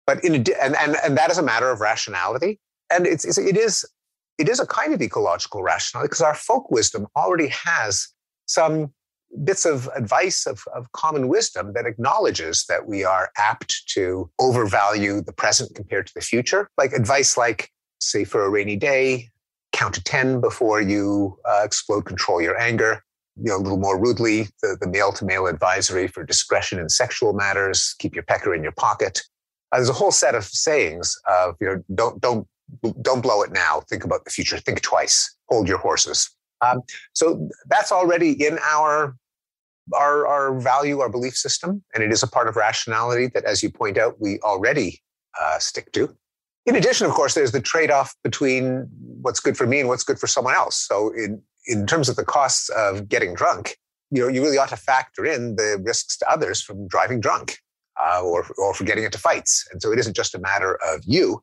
[0.07, 2.61] But in and, and and that is a matter of rationality,
[2.93, 3.87] and it's, it's it is
[4.37, 8.09] it is a kind of ecological rationality because our folk wisdom already has
[8.47, 8.93] some
[9.43, 15.21] bits of advice of, of common wisdom that acknowledges that we are apt to overvalue
[15.21, 16.71] the present compared to the future.
[16.79, 17.71] Like advice like,
[18.01, 19.31] say, for a rainy day,
[19.73, 23.03] count to 10 before you uh, explode, control your anger.
[23.37, 27.33] You know, a little more rudely, the, male to male advisory for discretion in sexual
[27.33, 29.23] matters, keep your pecker in your pocket.
[29.73, 32.47] Uh, there's a whole set of sayings of, you know, don't, don't,
[33.03, 33.83] don't blow it now.
[33.91, 34.59] Think about the future.
[34.59, 35.37] Think twice.
[35.49, 36.31] Hold your horses.
[36.61, 39.17] Um, so that's already in our
[39.93, 43.63] our, our value, our belief system, and it is a part of rationality that, as
[43.63, 45.03] you point out, we already
[45.41, 46.17] uh, stick to.
[46.67, 48.89] In addition, of course, there's the trade off between
[49.23, 50.77] what's good for me and what's good for someone else.
[50.77, 53.77] So, in, in terms of the costs of getting drunk,
[54.11, 57.59] you know, you really ought to factor in the risks to others from driving drunk.
[58.01, 59.67] uh, or, or for getting into fights.
[59.73, 61.43] And so it isn't just a matter of you.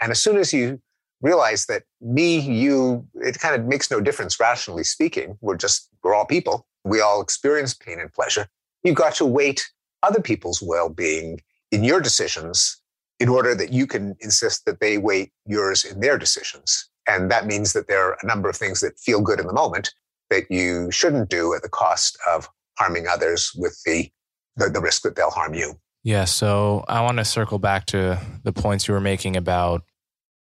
[0.00, 0.80] And as soon as you
[1.20, 5.36] realize that me, you, it kind of makes no difference, rationally speaking.
[5.40, 6.66] We're just, we're all people.
[6.84, 8.48] We all experience pain and pleasure.
[8.82, 9.70] You've got to weight
[10.02, 11.40] other people's well being
[11.70, 12.80] in your decisions
[13.18, 16.88] in order that you can insist that they weight yours in their decisions.
[17.06, 19.52] And that means that there are a number of things that feel good in the
[19.52, 19.92] moment
[20.30, 24.10] that you shouldn't do at the cost of harming others with the,
[24.56, 25.78] the, the risk that they'll harm you.
[26.02, 26.24] Yeah.
[26.24, 29.82] So I want to circle back to the points you were making about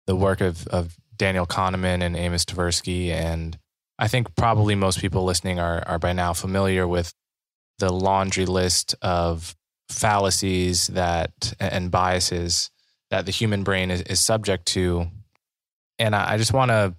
[0.05, 3.09] the work of, of Daniel Kahneman and Amos Tversky.
[3.09, 3.57] And
[3.99, 7.13] I think probably most people listening are, are by now familiar with
[7.79, 9.55] the laundry list of
[9.89, 12.69] fallacies that and biases
[13.09, 15.07] that the human brain is, is subject to.
[15.97, 16.93] And I, I just want to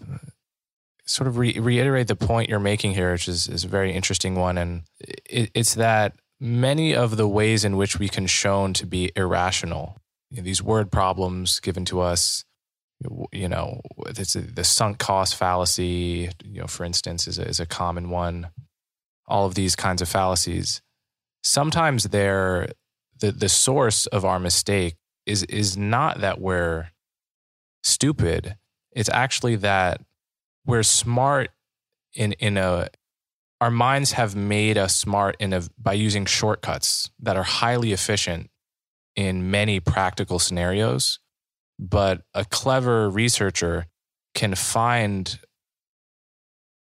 [1.05, 4.35] sort of re- reiterate the point you're making here, which is, is a very interesting
[4.35, 4.59] one.
[4.59, 4.83] And
[5.29, 9.99] it, it's that many of the ways in which we can shown to be irrational,
[10.31, 12.45] you know, these word problems given to us,
[13.33, 17.61] you know, it's a, the sunk cost fallacy, you know, for instance, is a, is
[17.61, 18.49] a common one.
[19.27, 20.81] All of these kinds of fallacies,
[21.43, 22.69] sometimes they're
[23.21, 26.89] the the source of our mistake is is not that we're
[27.83, 28.57] stupid.
[28.93, 30.01] It's actually that
[30.65, 31.51] we're smart
[32.15, 32.89] in in a
[33.61, 38.51] our minds have made us smart in a by using shortcuts that are highly efficient
[39.15, 41.19] in many practical scenarios
[41.79, 43.87] but a clever researcher
[44.35, 45.39] can find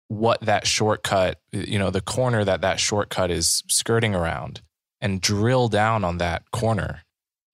[0.07, 4.61] what that shortcut you know the corner that that shortcut is skirting around
[5.01, 7.03] and drill down on that corner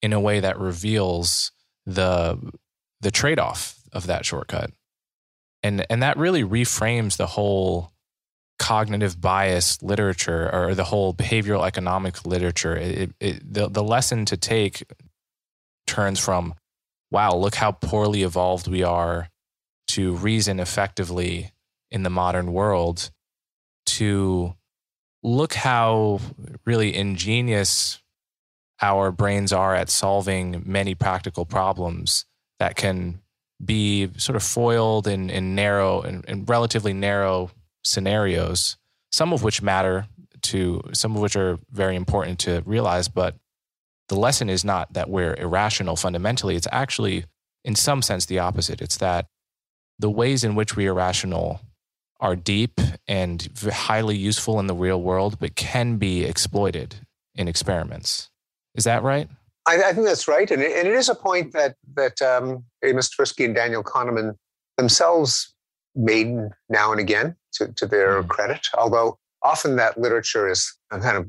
[0.01, 1.51] in a way that reveals
[1.85, 2.37] the
[3.01, 4.71] the trade-off of that shortcut.
[5.63, 7.91] And and that really reframes the whole
[8.57, 12.75] cognitive bias literature or the whole behavioral economic literature.
[12.75, 14.83] It, it, the, the lesson to take
[15.87, 16.53] turns from
[17.11, 19.29] wow look how poorly evolved we are
[19.87, 21.51] to reason effectively
[21.91, 23.11] in the modern world
[23.85, 24.55] to
[25.23, 26.19] look how
[26.65, 28.01] really ingenious
[28.81, 32.25] our brains are at solving many practical problems
[32.59, 33.21] that can
[33.63, 37.49] be sort of foiled in, in narrow and in, in relatively narrow
[37.83, 38.77] scenarios,
[39.11, 40.07] some of which matter
[40.41, 43.07] to some of which are very important to realize.
[43.07, 43.35] But
[44.09, 46.55] the lesson is not that we're irrational fundamentally.
[46.55, 47.25] It's actually,
[47.63, 48.81] in some sense, the opposite.
[48.81, 49.27] It's that
[49.99, 51.61] the ways in which we are rational
[52.19, 56.95] are deep and highly useful in the real world, but can be exploited
[57.35, 58.29] in experiments.
[58.75, 59.29] Is that right?
[59.67, 62.63] I, I think that's right, and it, and it is a point that that um,
[62.83, 64.35] Amos Tversky and Daniel Kahneman
[64.77, 65.53] themselves
[65.95, 66.35] made
[66.69, 68.27] now and again to, to their mm.
[68.27, 68.67] credit.
[68.77, 71.27] Although often that literature is kind of uh,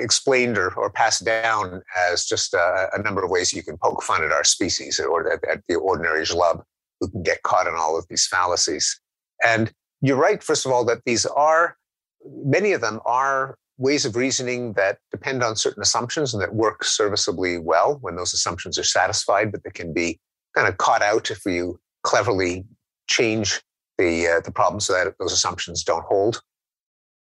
[0.00, 4.02] explained or, or passed down as just a, a, number of ways you can poke
[4.02, 6.62] fun at our species or at, at the ordinary schlub
[7.00, 8.98] who can get caught in all of these fallacies.
[9.44, 11.76] And you're right, first of all, that these are,
[12.24, 16.84] many of them are ways of reasoning that depend on certain assumptions and that work
[16.84, 20.18] serviceably well when those assumptions are satisfied, but they can be
[20.54, 22.64] kind of caught out if you cleverly
[23.08, 23.60] change
[23.98, 26.40] the, uh, the problems so that those assumptions don't hold.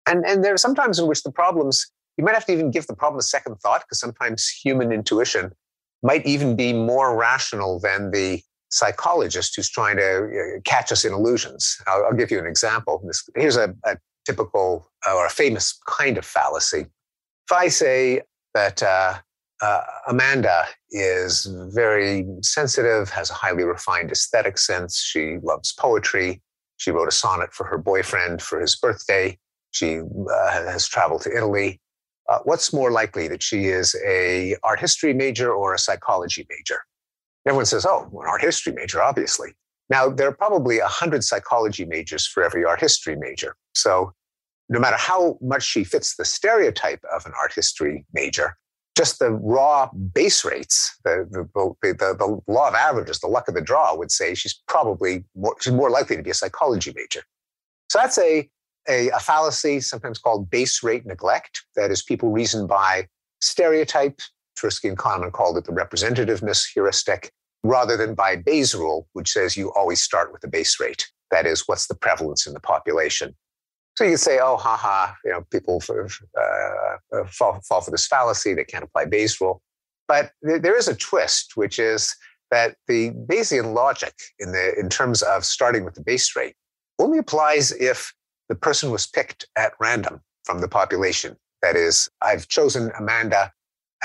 [0.08, 2.86] And, and there are sometimes in which the problems, you might have to even give
[2.86, 5.52] the problem a second thought because sometimes human intuition
[6.04, 11.14] might even be more rational than the psychologist who's trying to uh, catch us in
[11.14, 11.82] illusions.
[11.88, 13.04] I'll, I'll give you an example.
[13.36, 16.82] Here's a, a, typical or a famous kind of fallacy.
[16.82, 18.22] If I say
[18.54, 19.16] that uh,
[19.64, 26.40] uh, Amanda is very sensitive, has a highly refined aesthetic sense, she loves poetry,
[26.78, 29.40] she wrote a sonnet for her boyfriend for his birthday,
[29.72, 31.82] she uh, has traveled to Italy.
[32.32, 36.80] Uh, what's more likely that she is a art history major or a psychology major?
[37.46, 39.50] Everyone says, oh, an art history major, obviously.
[39.90, 43.58] Now, there are probably 100 psychology majors for every art history major.
[43.76, 44.14] So,
[44.70, 48.56] no matter how much she fits the stereotype of an art history major,
[48.96, 53.56] just the raw base rates, the, the, the, the, law of averages, the luck of
[53.56, 57.24] the draw would say she's probably more, she's more likely to be a psychology major.
[57.90, 58.50] So that's a,
[58.88, 61.64] a, a fallacy, sometimes called base rate neglect.
[61.76, 63.08] That is, people reason by
[63.40, 64.20] stereotype,
[64.58, 67.32] Tversky and Kahneman called it the representativeness heuristic,
[67.64, 71.08] rather than by Bayes' rule, which says you always start with the base rate.
[71.30, 73.36] That is, what's the prevalence in the population.
[73.96, 76.04] So you say, oh, haha, you know, people uh,
[76.42, 78.54] uh, fall, fall for this fallacy.
[78.54, 79.62] They can't apply Bayes' rule.
[80.08, 82.16] But there is a twist, which is
[82.52, 86.56] that the Bayesian logic in, the, in terms of starting with the base rate
[87.00, 88.14] only applies if
[88.52, 91.38] the person was picked at random from the population.
[91.62, 93.54] That is, I've chosen Amanda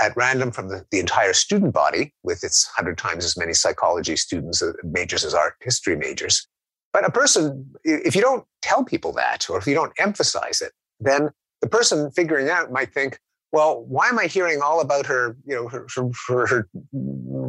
[0.01, 4.14] at random from the, the entire student body with its 100 times as many psychology
[4.14, 6.47] students uh, majors as art history majors.
[6.92, 10.70] But a person, if you don't tell people that, or if you don't emphasize it,
[11.01, 11.30] then
[11.61, 13.18] the person figuring out might think,
[13.51, 16.68] well, why am I hearing all about her, you know, her, her, her,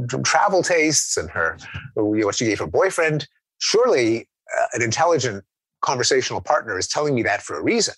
[0.09, 1.59] her travel tastes and her,
[1.93, 3.27] what she gave her boyfriend?
[3.59, 4.27] Surely
[4.57, 5.43] uh, an intelligent
[5.87, 7.95] conversational partner is telling me that for a reason.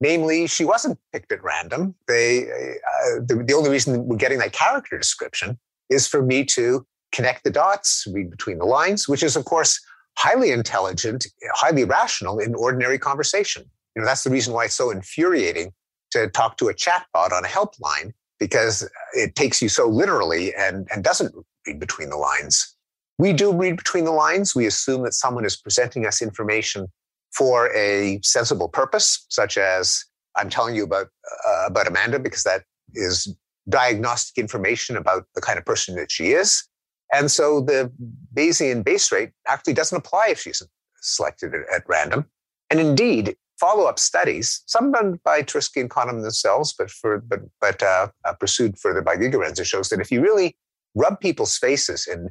[0.00, 1.94] Namely, she wasn't picked at random.
[2.06, 5.58] They, uh, the, the only reason we're getting that character description
[5.90, 9.80] is for me to connect the dots, read between the lines, which is, of course,
[10.18, 13.62] highly intelligent, highly rational in ordinary conversation.
[13.94, 15.72] You know, that's the reason why it's so infuriating
[16.12, 20.88] to talk to a chatbot on a helpline because it takes you so literally and,
[20.92, 21.34] and doesn't
[21.66, 22.76] read between the lines.
[23.18, 24.54] We do read between the lines.
[24.54, 26.88] We assume that someone is presenting us information
[27.36, 30.04] for a sensible purpose, such as
[30.36, 31.08] I'm telling you about
[31.46, 32.64] uh, about Amanda because that
[32.94, 33.34] is
[33.68, 36.64] diagnostic information about the kind of person that she is.
[37.12, 37.92] And so the
[38.34, 40.62] Bayesian base rate actually doesn't apply if she's
[41.00, 42.26] selected at random.
[42.70, 47.82] And indeed, follow-up studies, some done by Tversky and Kahneman themselves, but for but but
[47.82, 50.56] uh, uh, pursued further by Gigerenzer, shows that if you really
[50.94, 52.30] rub people's faces in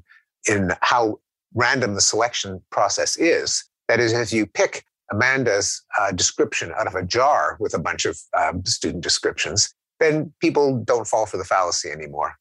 [0.50, 1.20] in how
[1.54, 6.96] random the selection process is, that is, if you pick Amanda's uh, description out of
[6.96, 11.44] a jar with a bunch of um, student descriptions, then people don't fall for the
[11.44, 12.36] fallacy anymore.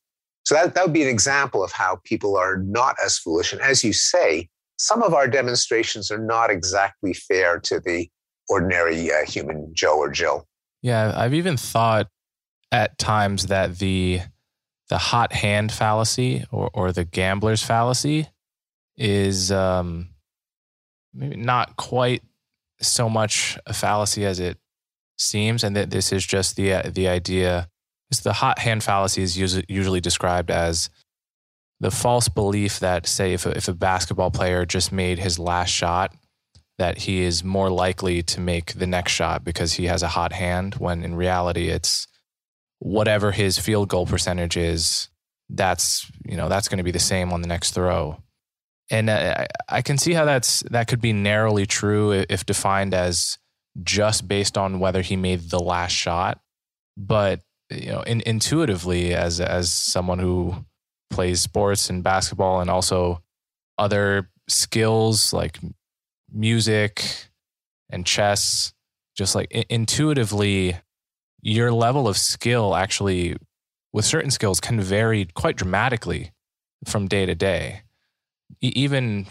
[0.45, 3.53] So that, that would be an example of how people are not as foolish.
[3.53, 4.49] And as you say,
[4.79, 8.09] some of our demonstrations are not exactly fair to the
[8.49, 10.47] ordinary uh, human Joe or Jill.
[10.83, 12.09] Yeah, I've even thought
[12.73, 14.21] at times that the
[14.89, 18.27] the hot hand fallacy or, or the gambler's fallacy
[18.97, 20.09] is um,
[21.14, 22.23] maybe not quite
[22.81, 24.59] so much a fallacy as it
[25.18, 27.68] seems, and that this is just the uh, the idea.
[28.11, 30.91] Is the hot hand fallacy is usually, described as
[31.78, 35.70] the false belief that, say, if a, if a basketball player just made his last
[35.70, 36.12] shot,
[36.78, 40.33] that he is more likely to make the next shot because he has a hot
[40.33, 40.74] hand.
[40.74, 42.09] When in reality, it's
[42.81, 45.09] whatever his field goal percentage is.
[45.49, 48.22] That's you know that's going to be the same on the next throw
[48.91, 53.38] and I, I can see how that's that could be narrowly true if defined as
[53.82, 56.41] just based on whether he made the last shot.
[56.97, 60.57] But you know, in, intuitively, as as someone who
[61.11, 63.22] plays sports and basketball and also
[63.78, 65.59] other skills like
[66.32, 67.05] music
[67.91, 68.72] and chess,
[69.16, 70.76] just like intuitively,
[71.43, 73.36] your level of skill actually
[73.93, 76.32] with certain skills can vary quite dramatically
[76.84, 77.82] from day to day
[78.61, 79.26] even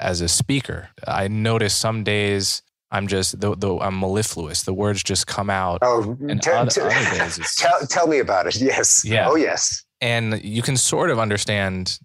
[0.00, 4.62] as a speaker, I notice some days I'm just though, though I'm mellifluous.
[4.62, 5.80] The words just come out.
[5.82, 8.56] Oh, and t- other, other days tell, tell me about it.
[8.60, 9.04] Yes.
[9.04, 9.28] Yeah.
[9.28, 9.84] Oh, yes.
[10.00, 11.98] And you can sort of understand.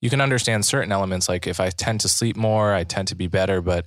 [0.00, 3.14] You can understand certain elements, like if I tend to sleep more, I tend to
[3.14, 3.60] be better.
[3.60, 3.86] But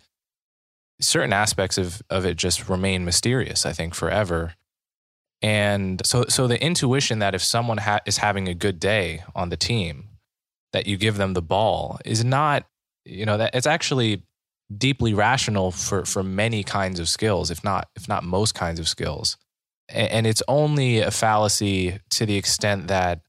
[1.01, 3.65] certain aspects of of it just remain mysterious.
[3.65, 4.53] I think forever.
[5.41, 9.49] And so, so the intuition that if someone ha- is having a good day on
[9.49, 10.07] the team,
[10.75, 12.65] that you give them the ball is not,
[13.05, 14.23] you know, that it's actually
[14.77, 18.87] deeply rational for for many kinds of skills, if not if not most kinds of
[18.87, 19.37] skills.
[19.87, 23.21] And, and it's only a fallacy to the extent that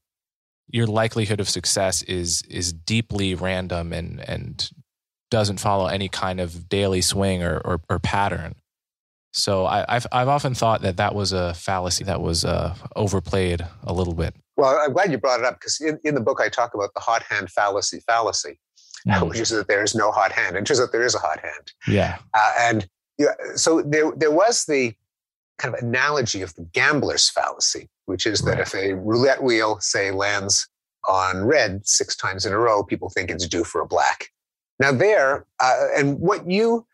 [0.67, 4.69] your likelihood of success is is deeply random and and
[5.31, 8.55] doesn't follow any kind of daily swing or or, or pattern.
[9.31, 13.65] So I, have I've often thought that that was a fallacy that was uh, overplayed
[13.83, 14.35] a little bit.
[14.57, 16.93] Well, I'm glad you brought it up because in, in the book I talk about
[16.93, 18.59] the hot hand fallacy fallacy,
[19.07, 19.29] mm.
[19.29, 20.57] which is that there is no hot hand.
[20.57, 21.71] It turns out there is a hot hand.
[21.87, 22.17] Yeah.
[22.33, 22.87] Uh, and
[23.17, 24.93] yeah, so there, there was the
[25.57, 28.61] kind of analogy of the gambler's fallacy, which is that right.
[28.61, 30.67] if a roulette wheel, say, lands
[31.07, 34.29] on red six times in a row, people think it's due for a black.
[34.79, 36.85] Now, there, uh, and what you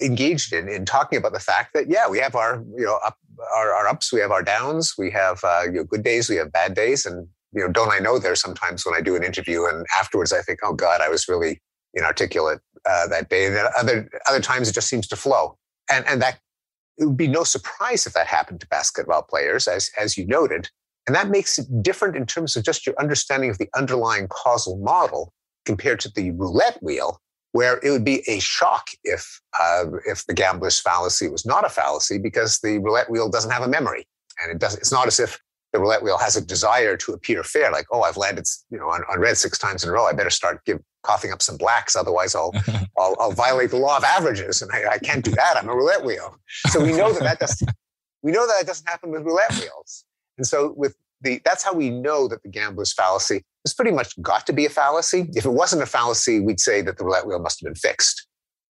[0.00, 3.16] engaged in in talking about the fact that yeah we have our you know up,
[3.56, 6.36] our, our ups we have our downs we have uh, you know good days we
[6.36, 9.24] have bad days and you know don't i know there sometimes when i do an
[9.24, 11.60] interview and afterwards i think oh god i was really
[11.94, 15.56] inarticulate uh, that day and then other other times it just seems to flow.
[15.90, 16.38] And and that
[16.98, 20.68] it would be no surprise if that happened to basketball players as as you noted
[21.06, 24.78] and that makes it different in terms of just your understanding of the underlying causal
[24.78, 25.32] model
[25.64, 27.20] compared to the roulette wheel
[27.52, 31.68] where it would be a shock if uh, if the gambler's fallacy was not a
[31.68, 34.06] fallacy because the roulette wheel doesn't have a memory.
[34.42, 34.80] And it doesn't.
[34.80, 35.40] it's not as if
[35.72, 38.88] the roulette wheel has a desire to appear fair like oh i've landed you know
[38.88, 40.06] on, on red six times in a row.
[40.06, 42.52] I better start give, coughing up some blacks otherwise I'll,
[42.98, 45.56] I'll, I'll violate the law of averages and I, I, can't do that.
[45.56, 46.38] I'm a roulette wheel.
[46.68, 47.70] So we know that that doesn't
[48.22, 50.04] we know that it doesn't happen with roulette wheels.
[50.36, 54.20] And so with the, that's how we know that the gambler's fallacy has pretty much
[54.22, 55.28] got to be a fallacy.
[55.34, 58.26] If it wasn't a fallacy, we'd say that the roulette wheel must have been fixed.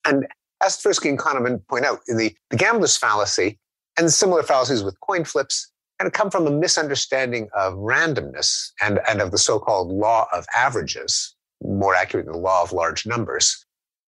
[0.06, 0.26] And
[0.62, 3.58] as Tversky and Kahneman point out, the, the gambler's fallacy
[3.98, 9.00] and similar fallacies with coin flips kind of come from a misunderstanding of randomness and,
[9.08, 13.64] and of the so-called law of averages, more accurately, the law of large numbers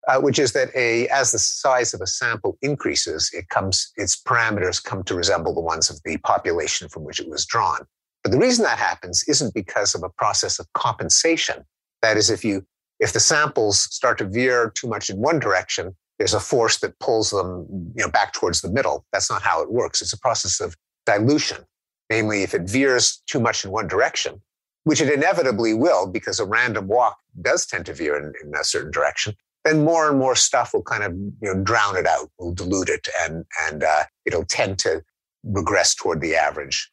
[0.10, 4.20] uh, which is that a as the size of a sample increases, it comes its
[4.20, 7.86] parameters come to resemble the ones of the population from which it was drawn.
[8.24, 11.66] But the reason that happens isn't because of a process of compensation.
[12.02, 12.66] That is, if you
[13.00, 17.00] if the samples start to veer too much in one direction, there's a force that
[17.00, 17.66] pulls them
[17.96, 19.06] you know, back towards the middle.
[19.14, 20.02] That's not how it works.
[20.02, 21.66] It's a process of dilution.
[22.10, 24.42] Namely, if it veers too much in one direction,
[24.84, 28.64] which it inevitably will because a random walk does tend to veer in, in a
[28.64, 32.30] certain direction, then more and more stuff will kind of you know drown it out,
[32.40, 35.04] will dilute it, and and uh, it'll tend to
[35.44, 36.92] regress toward the average.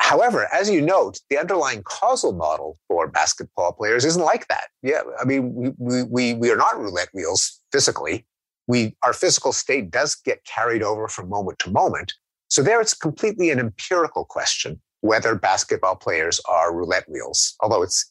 [0.00, 4.68] However, as you note, the underlying causal model for basketball players isn't like that.
[4.82, 8.24] Yeah, I mean, we we we are not roulette wheels physically.
[8.66, 12.12] We our physical state does get carried over from moment to moment.
[12.48, 17.54] So there, it's completely an empirical question whether basketball players are roulette wheels.
[17.60, 18.10] Although it's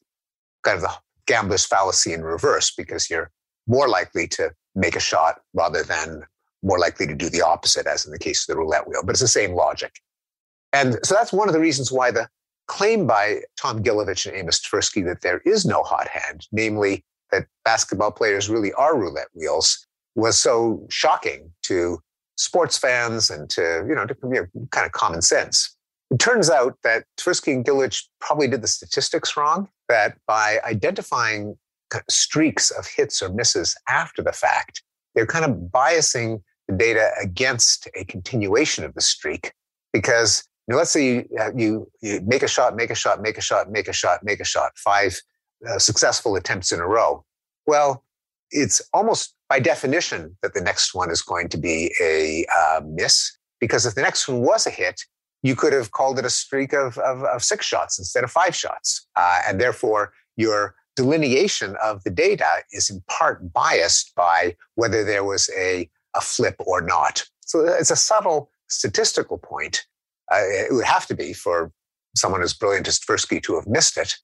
[0.64, 0.94] kind of the
[1.26, 3.32] gambler's fallacy in reverse because you're
[3.68, 6.24] more likely to make a shot rather than
[6.64, 9.02] more likely to do the opposite, as in the case of the roulette wheel.
[9.04, 9.94] But it's the same logic.
[10.74, 12.28] And so that's one of the reasons why the
[12.68, 17.48] claim by Tom Gilovich and Amos Tversky that there is no hot hand, namely that
[17.64, 22.00] basketball players really are roulette wheels, was so shocking to
[22.38, 25.76] sports fans and to, you know, to, you know kind of common sense.
[26.12, 31.58] It turns out that Tversky and Gilovich probably did the statistics wrong, that by identifying
[32.10, 34.84] streaks of hits or misses after the fact,
[35.16, 39.54] they're kind of biasing the data against a continuation of the streak
[39.94, 40.44] because
[40.76, 43.88] let's say you, you, you, make a shot, make a shot, make a shot, make
[43.88, 45.20] a shot, make a shot, five
[45.68, 47.24] uh, successful attempts in a row.
[47.66, 48.04] Well,
[48.52, 53.38] it's almost by definition that the next one is going to be a uh, miss
[53.60, 55.02] because if the next one was a hit,
[55.44, 58.56] you could have called it a streak of, of, of six shots instead of five
[58.56, 59.08] shots.
[59.16, 65.24] Uh, and therefore, your delineation of the data is in part biased by whether there
[65.24, 67.24] was a, a flip or not.
[67.42, 69.86] So it's a subtle statistical point.
[70.32, 71.72] Uh, it would have to be for
[72.16, 74.16] someone as brilliant as Tversky to have missed it.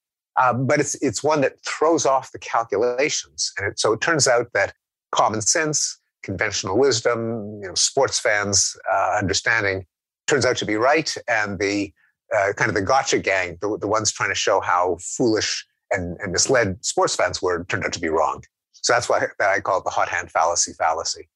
[0.42, 3.52] Um, but it's, it's one that throws off the calculations.
[3.58, 4.74] And it, so it turns out that
[5.12, 9.86] common sense, conventional wisdom, you know, sports fans' uh, understanding
[10.28, 11.16] turns out to be right.
[11.28, 11.94] And the
[12.36, 16.18] uh, kind of the gotcha gang, the, the ones trying to show how foolish and,
[16.20, 18.44] and misled sports fans were turned out to be wrong.
[18.72, 21.30] So that's why that I call it the hot hand fallacy fallacy.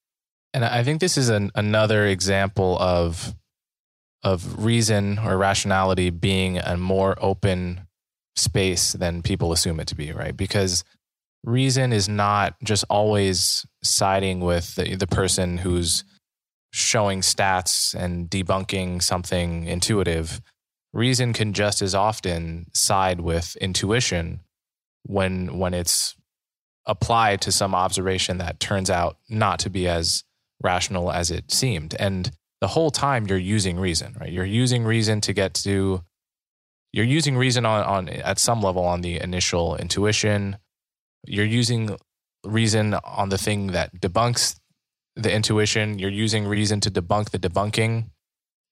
[0.54, 3.36] And I think this is an, another example of
[4.28, 7.88] of reason or rationality being a more open
[8.36, 10.36] space than people assume it to be, right?
[10.36, 10.84] Because
[11.44, 16.04] reason is not just always siding with the, the person who's
[16.72, 20.42] showing stats and debunking something intuitive.
[20.94, 24.42] Reason can just as often side with intuition
[25.04, 26.16] when when it's
[26.86, 30.24] applied to some observation that turns out not to be as
[30.62, 32.32] rational as it seemed and
[32.62, 34.32] the whole time you're using reason right?
[34.32, 36.04] You're using reason to get to
[36.94, 40.58] you're using reason on, on at some level on the initial intuition.
[41.26, 41.98] You're using
[42.44, 44.60] reason on the thing that debunks
[45.16, 46.00] the intuition.
[46.00, 48.10] You're using reason to debunk the debunking.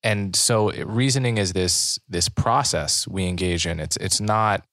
[0.04, 3.80] And so reasoning is this this process we engage in.
[3.80, 4.66] It's it's not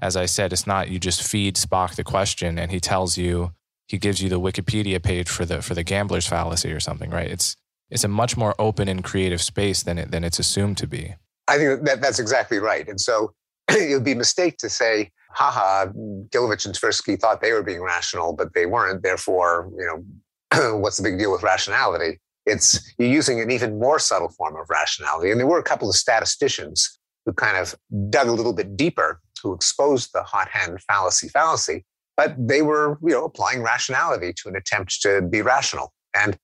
[0.00, 3.52] as I said, it's not you just feed Spock the question and he tells you
[3.86, 7.30] he gives you the Wikipedia page for the for the gambler's fallacy or something, right?
[7.30, 7.56] It's
[7.92, 11.14] it's a much more open and creative space than it than it's assumed to be.
[11.48, 12.88] I think that that's exactly right.
[12.88, 13.34] And so
[13.68, 15.86] it would be a mistake to say, haha,
[16.30, 19.02] Gilovich and Tversky thought they were being rational, but they weren't.
[19.02, 22.18] Therefore, you know, what's the big deal with rationality?
[22.46, 25.30] It's you're using an even more subtle form of rationality.
[25.30, 27.74] And there were a couple of statisticians who kind of
[28.10, 31.84] dug a little bit deeper who exposed the hot hand fallacy fallacy,
[32.16, 35.92] but they were, you know, applying rationality to an attempt to be rational.
[36.14, 36.36] And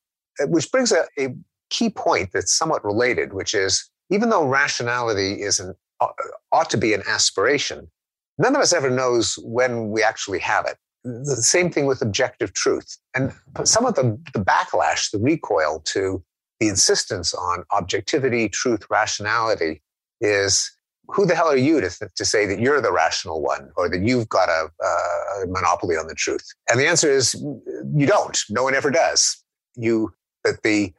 [0.46, 1.34] which brings a, a
[1.70, 6.08] key point that's somewhat related, which is even though rationality is an uh,
[6.52, 7.90] ought to be an aspiration,
[8.38, 10.76] none of us ever knows when we actually have it.
[11.04, 12.96] The same thing with objective truth.
[13.14, 13.32] And
[13.64, 16.22] some of the, the backlash, the recoil to
[16.60, 19.82] the insistence on objectivity, truth, rationality
[20.20, 20.70] is
[21.08, 23.88] who the hell are you to, th- to say that you're the rational one or
[23.88, 26.44] that you've got a, a, monopoly on the truth?
[26.68, 28.38] And the answer is you don't.
[28.50, 29.42] No one ever does.
[29.76, 30.12] You
[30.48, 30.92] that the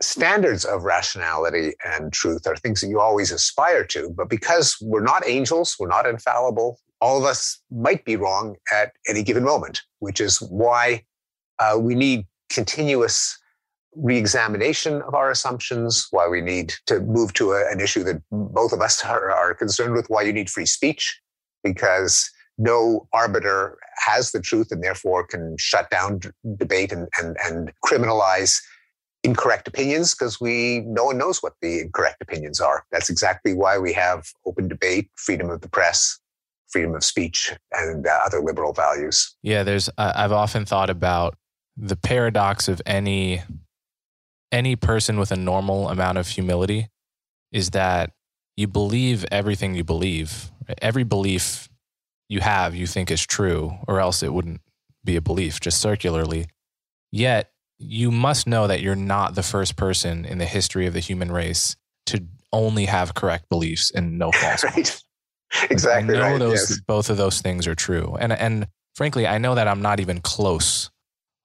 [0.00, 4.10] standards of rationality and truth are things that you always aspire to.
[4.16, 8.92] But because we're not angels, we're not infallible, all of us might be wrong at
[9.08, 11.04] any given moment, which is why
[11.58, 13.38] uh, we need continuous
[13.94, 18.72] reexamination of our assumptions, why we need to move to a, an issue that both
[18.72, 21.20] of us are, are concerned with, why you need free speech,
[21.62, 26.20] because no arbiter has the truth and therefore can shut down
[26.56, 28.60] debate and, and, and criminalize
[29.26, 32.86] incorrect opinions because we no one knows what the incorrect opinions are.
[32.92, 36.18] That's exactly why we have open debate, freedom of the press,
[36.68, 39.36] freedom of speech, and uh, other liberal values.
[39.42, 39.90] Yeah, there's.
[39.98, 41.36] Uh, I've often thought about
[41.76, 43.42] the paradox of any
[44.52, 46.88] any person with a normal amount of humility
[47.50, 48.12] is that
[48.56, 50.52] you believe everything you believe.
[50.80, 51.68] Every belief
[52.28, 54.60] you have, you think is true, or else it wouldn't
[55.04, 56.46] be a belief, just circularly.
[57.10, 61.00] Yet you must know that you're not the first person in the history of the
[61.00, 64.76] human race to only have correct beliefs and no false right.
[64.76, 65.02] ones.
[65.70, 66.38] Exactly I know right.
[66.38, 66.80] those yes.
[66.80, 68.16] both of those things are true.
[68.18, 70.90] And and frankly, I know that I'm not even close.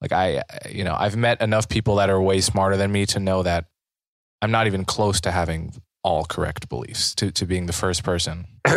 [0.01, 3.19] Like I you know, I've met enough people that are way smarter than me to
[3.19, 3.65] know that
[4.41, 5.73] I'm not even close to having
[6.03, 8.47] all correct beliefs, to to being the first person.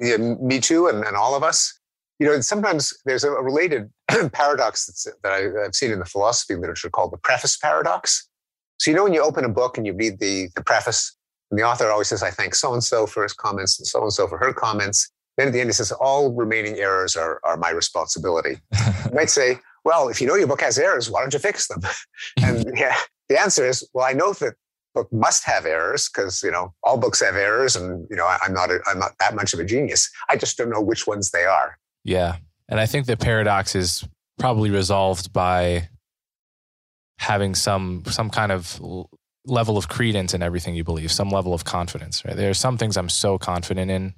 [0.00, 1.77] yeah, me too, and, and all of us.
[2.18, 3.90] You know, sometimes there's a related
[4.32, 8.28] paradox that's, that I, I've seen in the philosophy literature called the preface paradox.
[8.78, 11.16] So, you know, when you open a book and you read the, the preface,
[11.50, 14.02] and the author always says, I thank so and so for his comments and so
[14.02, 15.10] and so for her comments.
[15.36, 18.58] Then at the end, he says, All remaining errors are, are my responsibility.
[19.04, 21.68] You might say, Well, if you know your book has errors, why don't you fix
[21.68, 21.80] them?
[22.42, 22.96] and yeah,
[23.28, 24.54] the answer is, Well, I know that
[24.94, 28.38] book must have errors because you know all books have errors, and you know I,
[28.42, 30.10] I'm not a, I'm not that much of a genius.
[30.28, 31.78] I just don't know which ones they are.
[32.08, 32.36] Yeah.
[32.70, 34.02] And I think the paradox is
[34.38, 35.88] probably resolved by
[37.18, 38.80] having some some kind of
[39.44, 42.34] level of credence in everything you believe, some level of confidence, right?
[42.34, 44.14] There are some things I'm so confident in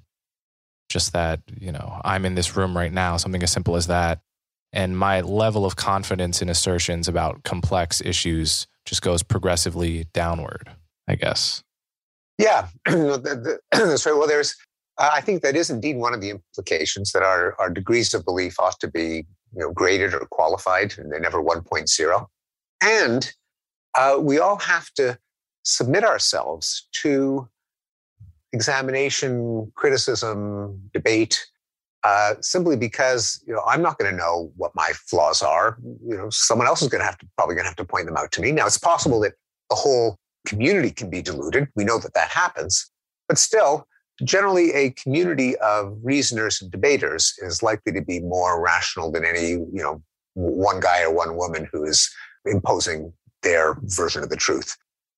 [0.88, 4.20] just that, you know, I'm in this room right now, something as simple as that.
[4.72, 10.70] And my level of confidence in assertions about complex issues just goes progressively downward,
[11.08, 11.64] I guess.
[12.38, 14.14] Yeah, that's right.
[14.16, 14.54] Well, there's
[15.00, 18.60] I think that is indeed one of the implications that our, our degrees of belief
[18.60, 22.26] ought to be you know, graded or qualified, and they're never 1.0.
[22.82, 23.32] And
[23.98, 25.18] uh, we all have to
[25.62, 27.48] submit ourselves to
[28.52, 31.46] examination, criticism, debate,
[32.02, 35.78] uh, simply because you know I'm not going to know what my flaws are.
[35.82, 38.06] You know, someone else is going to have to probably going to have to point
[38.06, 38.52] them out to me.
[38.52, 39.34] Now, it's possible that
[39.68, 41.68] the whole community can be deluded.
[41.76, 42.90] We know that that happens,
[43.28, 43.86] but still,
[44.24, 49.50] generally a community of reasoners and debaters is likely to be more rational than any
[49.50, 50.02] you know
[50.34, 52.10] one guy or one woman who is
[52.44, 53.12] imposing
[53.42, 54.76] their version of the truth.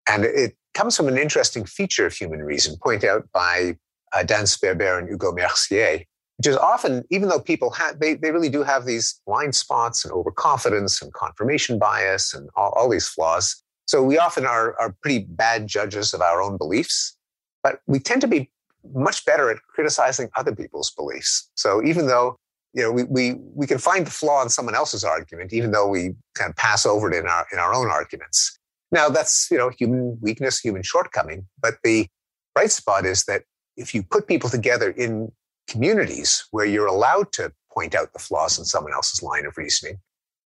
[0.08, 3.76] And it comes from an interesting feature of human reason pointed out by
[4.12, 6.04] uh, dan sperber and hugo mercier
[6.38, 10.04] which is often even though people have they, they really do have these blind spots
[10.04, 14.96] and overconfidence and confirmation bias and all, all these flaws so we often are, are
[15.02, 17.16] pretty bad judges of our own beliefs.
[17.62, 18.50] But we tend to be
[18.94, 21.50] much better at criticizing other people's beliefs.
[21.54, 22.38] So even though
[22.74, 25.88] you know we we we can find the flaw in someone else's argument, even though
[25.88, 28.58] we kind of pass over it in our in our own arguments.
[28.90, 31.46] Now that's you know human weakness, human shortcoming.
[31.60, 32.06] But the
[32.54, 33.42] bright spot is that
[33.76, 35.32] if you put people together in
[35.68, 39.98] communities where you're allowed to point out the flaws in someone else's line of reasoning,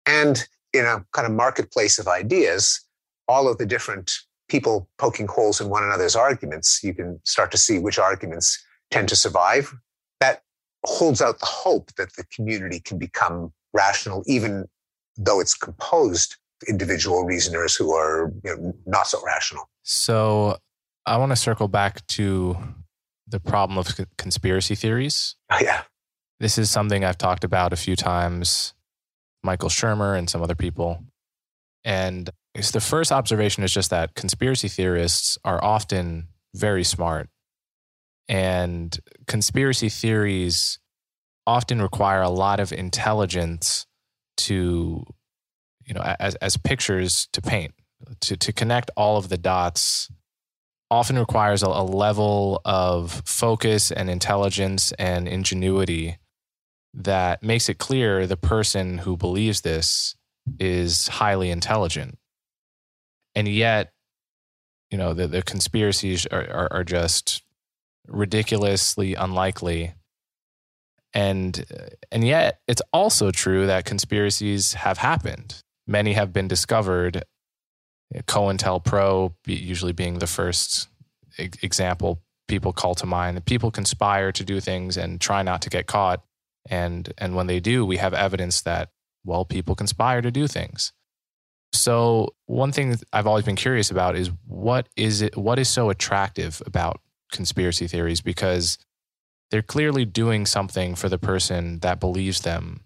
[0.06, 2.82] and in a kind of marketplace of ideas,
[3.28, 4.12] all of the different
[4.54, 9.10] people poking holes in one another's arguments, you can start to see which arguments tend
[9.10, 9.74] to survive.
[10.20, 10.44] That
[10.86, 14.66] holds out the hope that the community can become rational, even
[15.18, 19.68] though it's composed of individual reasoners who are you know, not so rational.
[19.82, 20.60] So
[21.08, 22.56] I want to circle back to
[23.28, 23.88] the problem of
[24.20, 25.36] conspiracy theories.
[25.50, 25.82] Oh, yeah.
[26.40, 28.76] This is something I've talked about a few times,
[29.42, 31.04] Michael Shermer and some other people.
[31.84, 37.30] And the first observation is just that conspiracy theorists are often very smart.
[38.30, 38.98] And
[39.28, 40.80] conspiracy theories
[41.46, 43.86] often require a lot of intelligence
[44.38, 45.04] to,
[45.86, 47.74] you know, as, as pictures to paint,
[48.22, 50.10] to, to connect all of the dots
[50.90, 56.18] often requires a, a level of focus and intelligence and ingenuity
[56.94, 60.16] that makes it clear the person who believes this
[60.60, 62.18] is highly intelligent.
[63.36, 63.94] And yet,
[64.92, 67.42] you know, the, the conspiracies are, are, are just
[68.08, 69.94] ridiculously unlikely.
[71.14, 71.66] And,
[72.12, 75.62] and yet, it's also true that conspiracies have happened.
[75.88, 77.24] Many have been discovered
[78.14, 80.88] COINTELPRO usually being the first
[81.38, 83.44] example people call to mind.
[83.46, 86.24] People conspire to do things and try not to get caught,
[86.70, 88.90] and and when they do, we have evidence that
[89.26, 90.92] well, people conspire to do things.
[91.74, 95.36] So one thing I've always been curious about is what is it?
[95.36, 97.02] What is so attractive about
[97.32, 98.22] conspiracy theories?
[98.22, 98.78] Because
[99.52, 102.82] they're clearly doing something for the person that believes them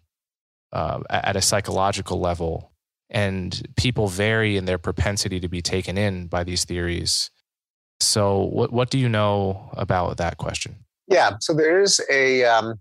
[0.72, 2.72] uh, at a psychological level
[3.10, 7.30] and people vary in their propensity to be taken in by these theories.
[8.00, 10.76] So, what what do you know about that question?
[11.08, 12.80] Yeah, so there is a um,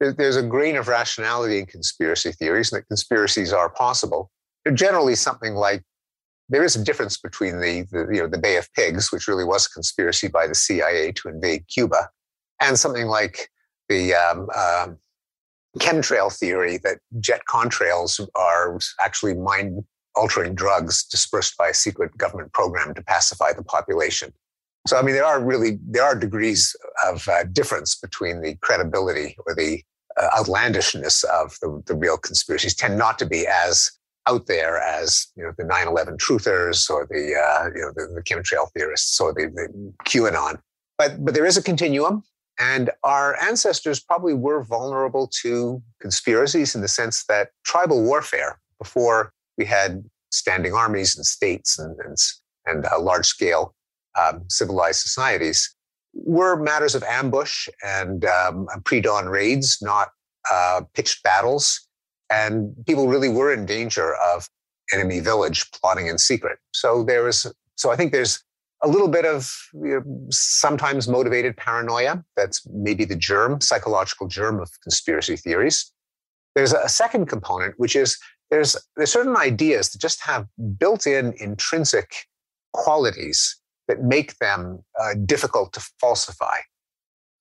[0.00, 4.30] there's a grain of rationality in conspiracy theories, and that conspiracies are possible.
[4.72, 5.82] Generally something like
[6.48, 9.44] there is a difference between the, the you know the Bay of Pigs, which really
[9.44, 12.08] was a conspiracy by the CIA to invade Cuba,
[12.60, 13.48] and something like
[13.88, 14.98] the um, um,
[15.78, 19.84] chemtrail theory that jet contrails are actually mind
[20.14, 24.32] altering drugs dispersed by a secret government program to pacify the population.
[24.86, 29.34] So, I mean, there are really there are degrees of uh, difference between the credibility
[29.46, 29.82] or the
[30.20, 32.74] uh, outlandishness of the, the real conspiracies.
[32.74, 33.90] Tend not to be as
[34.26, 38.22] out there as you know the 9/11 truthers or the uh, you know the, the
[38.22, 40.58] chemtrail theorists or the, the QAnon.
[40.98, 42.22] But but there is a continuum,
[42.58, 49.32] and our ancestors probably were vulnerable to conspiracies in the sense that tribal warfare, before
[49.58, 52.16] we had standing armies and states and, and,
[52.66, 53.74] and uh, large scale
[54.18, 55.74] um, civilized societies,
[56.12, 60.10] were matters of ambush and um, pre dawn raids, not
[60.50, 61.83] uh, pitched battles.
[62.34, 64.48] And people really were in danger of
[64.92, 66.58] enemy village plotting in secret.
[66.72, 68.42] So there is, so I think there's
[68.82, 72.24] a little bit of you know, sometimes motivated paranoia.
[72.36, 75.92] That's maybe the germ, psychological germ of conspiracy theories.
[76.54, 78.18] There's a second component, which is
[78.50, 80.46] there's there's certain ideas that just have
[80.78, 82.26] built-in intrinsic
[82.72, 83.58] qualities
[83.88, 86.58] that make them uh, difficult to falsify,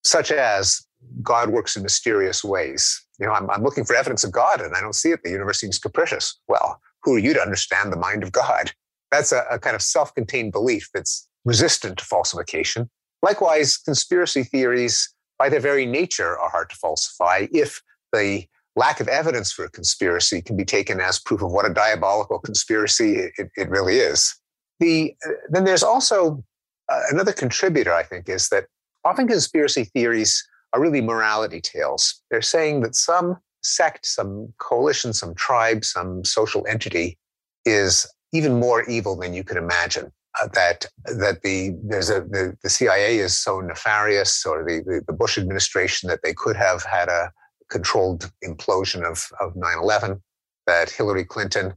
[0.03, 0.85] such as
[1.21, 3.02] God works in mysterious ways.
[3.19, 5.21] You know, I'm, I'm looking for evidence of God and I don't see it.
[5.23, 6.39] The universe seems capricious.
[6.47, 8.71] Well, who are you to understand the mind of God?
[9.11, 12.89] That's a, a kind of self contained belief that's resistant to falsification.
[13.21, 18.45] Likewise, conspiracy theories, by their very nature, are hard to falsify if the
[18.75, 22.39] lack of evidence for a conspiracy can be taken as proof of what a diabolical
[22.39, 24.35] conspiracy it, it really is.
[24.79, 26.43] The, uh, then there's also
[26.89, 28.65] uh, another contributor, I think, is that
[29.05, 30.43] often conspiracy theories
[30.73, 32.21] are really morality tales.
[32.29, 37.17] They're saying that some sect, some coalition, some tribe, some social entity
[37.65, 40.11] is even more evil than you could imagine
[40.41, 45.01] uh, that that the there's a the, the CIA is so nefarious, or the, the,
[45.05, 47.31] the Bush administration that they could have had a
[47.69, 50.19] controlled implosion of of 9/11.
[50.65, 51.73] That Hillary Clinton,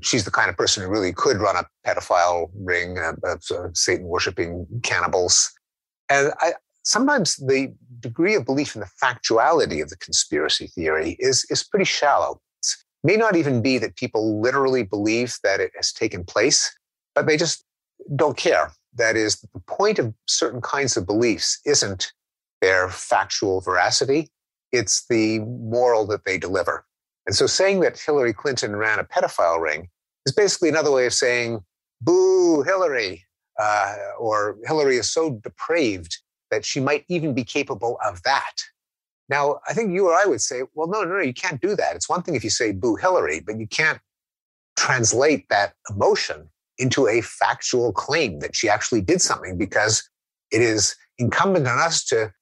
[0.00, 3.42] she's the kind of person who really could run a pedophile ring of,
[3.74, 5.50] Satan worshiping cannibals.
[6.08, 6.52] And I,
[6.82, 11.84] sometimes the degree of belief in the factuality of the conspiracy theory is is pretty
[11.84, 12.40] shallow.
[12.62, 16.76] It may not even be that people literally believe that it has taken place,
[17.14, 17.64] but they just
[18.16, 18.72] don't care.
[18.94, 22.12] That is, the point of certain kinds of beliefs isn't
[22.60, 24.30] their factual veracity,
[24.72, 26.84] it's the moral that they deliver.
[27.26, 29.88] And so saying that Hillary Clinton ran a pedophile ring
[30.26, 31.60] is basically another way of saying,
[32.00, 33.24] boo, Hillary,
[33.60, 36.18] uh, or Hillary is so depraved
[36.50, 38.54] that she might even be capable of that.
[39.28, 41.76] Now, I think you or I would say, well, no, no, no, you can't do
[41.76, 41.94] that.
[41.94, 43.98] It's one thing if you say boo Hillary, but you can't
[44.76, 50.08] translate that emotion into a factual claim that she actually did something because
[50.50, 52.32] it is incumbent on us to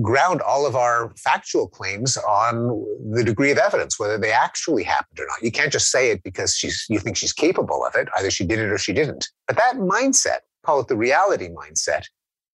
[0.00, 5.20] ground all of our factual claims on the degree of evidence, whether they actually happened
[5.20, 5.42] or not.
[5.42, 8.08] You can't just say it because she's, you think she's capable of it.
[8.16, 9.28] Either she did it or she didn't.
[9.46, 12.04] But that mindset, call it the reality mindset,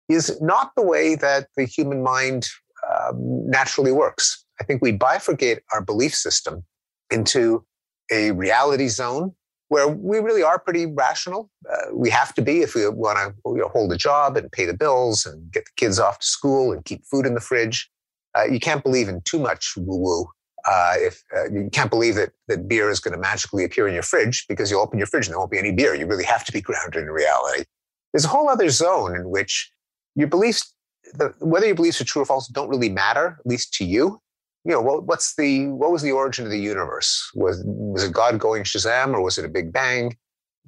[0.09, 2.49] is not the way that the human mind
[2.89, 4.45] um, naturally works.
[4.61, 6.65] I think we bifurcate our belief system
[7.11, 7.65] into
[8.11, 9.35] a reality zone
[9.69, 11.51] where we really are pretty rational.
[11.71, 14.51] Uh, we have to be if we want to you know, hold a job and
[14.53, 17.41] pay the bills and get the kids off to school and keep food in the
[17.41, 17.91] fridge.
[18.37, 20.27] Uh, you can't believe in too much woo woo.
[20.69, 23.95] Uh, if uh, you can't believe that, that beer is going to magically appear in
[23.95, 25.95] your fridge because you'll open your fridge and there won't be any beer.
[25.95, 27.65] You really have to be grounded in reality.
[28.13, 29.71] There's a whole other zone in which
[30.17, 30.75] your beliefs,
[31.15, 34.21] the, whether your beliefs are true or false, don't really matter, at least to you
[34.67, 37.31] you know, what, what's the what was the origin of the universe?
[37.37, 40.17] Was was it God going Shazam, or was it a Big Bang?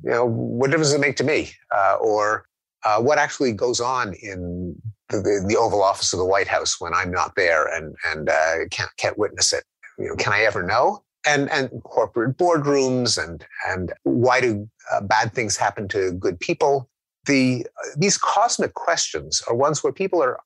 [0.04, 1.50] You know, what difference does it make to me?
[1.74, 2.46] Uh, or
[2.84, 6.80] uh, what actually goes on in the, the, the, Oval Office of the White House
[6.80, 9.64] when I'm not there and and uh, can't can't witness it?
[9.98, 11.02] You know, can I ever know?
[11.26, 16.88] and and corporate boardrooms and and why do uh, bad things happen to good people
[17.28, 17.64] the
[17.96, 20.40] these cosmic questions are ones where people are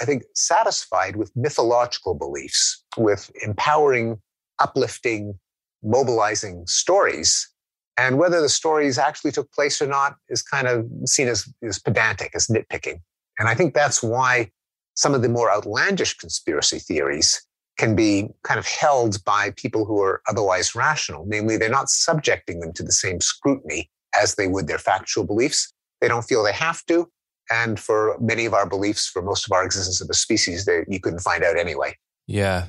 [0.00, 4.16] i think satisfied with mythological beliefs with empowering
[4.60, 5.36] uplifting
[5.82, 7.48] mobilizing stories
[7.96, 11.80] and whether the stories actually took place or not is kind of seen as, as
[11.80, 13.00] pedantic as nitpicking
[13.40, 14.48] and i think that's why
[14.94, 17.40] some of the more outlandish conspiracy theories
[17.78, 21.24] can be kind of held by people who are otherwise rational.
[21.26, 23.88] Namely, they're not subjecting them to the same scrutiny
[24.20, 25.72] as they would their factual beliefs.
[26.00, 27.08] They don't feel they have to.
[27.50, 30.84] And for many of our beliefs, for most of our existence of a species, they,
[30.88, 31.96] you couldn't find out anyway.
[32.26, 32.66] Yeah,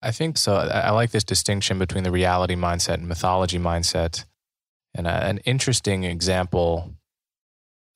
[0.00, 0.54] I think so.
[0.54, 4.24] I like this distinction between the reality mindset and mythology mindset.
[4.94, 6.94] And uh, an interesting example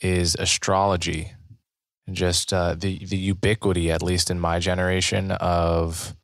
[0.00, 1.32] is astrology.
[2.06, 6.14] And just uh, the the ubiquity, at least in my generation, of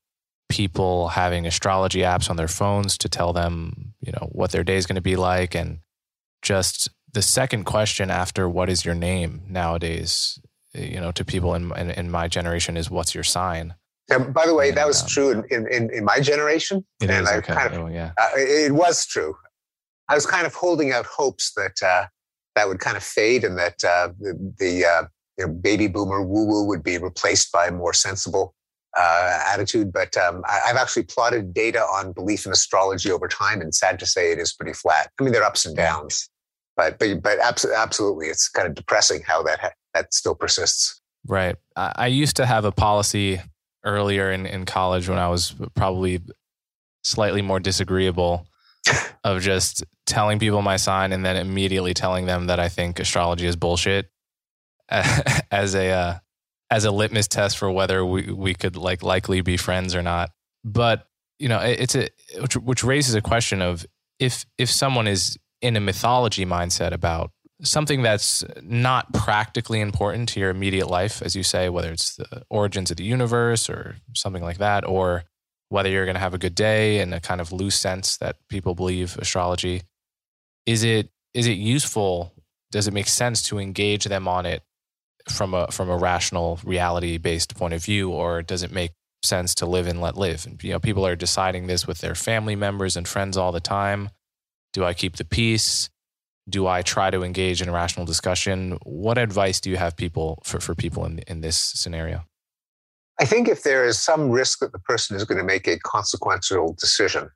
[0.48, 4.76] people having astrology apps on their phones to tell them, you know, what their day
[4.76, 5.54] is going to be like.
[5.54, 5.78] And
[6.42, 10.38] just the second question after what is your name nowadays,
[10.74, 13.74] you know, to people in, in, in my generation is what's your sign?
[14.10, 16.84] Yeah, by the way, and, that was um, true in, in, in my generation.
[17.00, 17.54] It and is, I okay.
[17.54, 18.12] kind of, oh, yeah.
[18.18, 19.36] Uh, it was true.
[20.08, 22.06] I was kind of holding out hopes that uh,
[22.54, 25.04] that would kind of fade and that uh, the, the uh,
[25.38, 28.54] you know, baby boomer woo woo would be replaced by a more sensible
[28.96, 33.60] uh, attitude, but um, I, have actually plotted data on belief in astrology over time,
[33.60, 35.10] and sad to say, it is pretty flat.
[35.18, 36.28] I mean, there are ups and downs,
[36.76, 41.00] but but but absolutely, it's kind of depressing how that ha- that still persists.
[41.26, 41.56] Right.
[41.76, 43.40] I, I used to have a policy
[43.84, 46.20] earlier in, in college when I was probably
[47.04, 48.46] slightly more disagreeable
[49.24, 53.46] of just telling people my sign and then immediately telling them that I think astrology
[53.46, 54.10] is bullshit
[54.88, 56.18] as a uh,
[56.70, 60.30] as a litmus test for whether we, we could like likely be friends or not.
[60.64, 61.06] But
[61.38, 62.08] you know, it's a
[62.40, 63.86] which, which raises a question of
[64.18, 67.30] if if someone is in a mythology mindset about
[67.62, 72.42] something that's not practically important to your immediate life, as you say, whether it's the
[72.50, 75.24] origins of the universe or something like that, or
[75.68, 78.36] whether you're going to have a good day in a kind of loose sense that
[78.48, 79.82] people believe astrology,
[80.66, 82.34] is it is it useful?
[82.72, 84.62] Does it make sense to engage them on it
[85.28, 88.92] from a from a rational reality based point of view or does it make
[89.24, 92.14] sense to live and let live and, you know people are deciding this with their
[92.14, 94.10] family members and friends all the time
[94.72, 95.90] do i keep the peace
[96.48, 100.42] do i try to engage in a rational discussion what advice do you have people
[100.44, 102.24] for, for people in, in this scenario
[103.20, 105.78] i think if there is some risk that the person is going to make a
[105.80, 107.28] consequential decision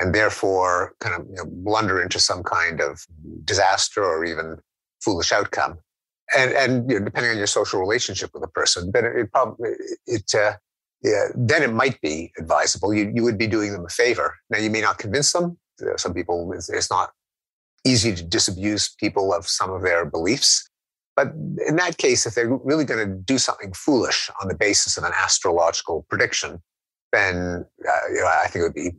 [0.00, 3.04] and therefore kind of you know, blunder into some kind of
[3.44, 4.56] disaster or even
[5.00, 5.78] foolish outcome
[6.36, 9.32] and and you know, depending on your social relationship with a person, then it, it
[9.32, 9.70] probably
[10.06, 10.52] it uh,
[11.02, 12.92] yeah, then it might be advisable.
[12.92, 14.34] You you would be doing them a favor.
[14.50, 15.58] Now you may not convince them.
[15.96, 17.10] Some people it's, it's not
[17.84, 20.68] easy to disabuse people of some of their beliefs.
[21.16, 21.32] But
[21.66, 25.04] in that case, if they're really going to do something foolish on the basis of
[25.04, 26.62] an astrological prediction,
[27.12, 28.92] then uh, you know, I think it would be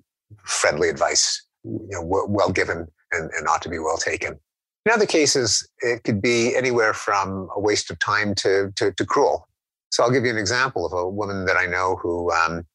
[0.43, 4.39] friendly advice, you know, well given and, and ought to be well taken.
[4.85, 9.05] In other cases, it could be anywhere from a waste of time to, to, to
[9.05, 9.47] cruel.
[9.91, 12.65] So I'll give you an example of a woman that I know who um,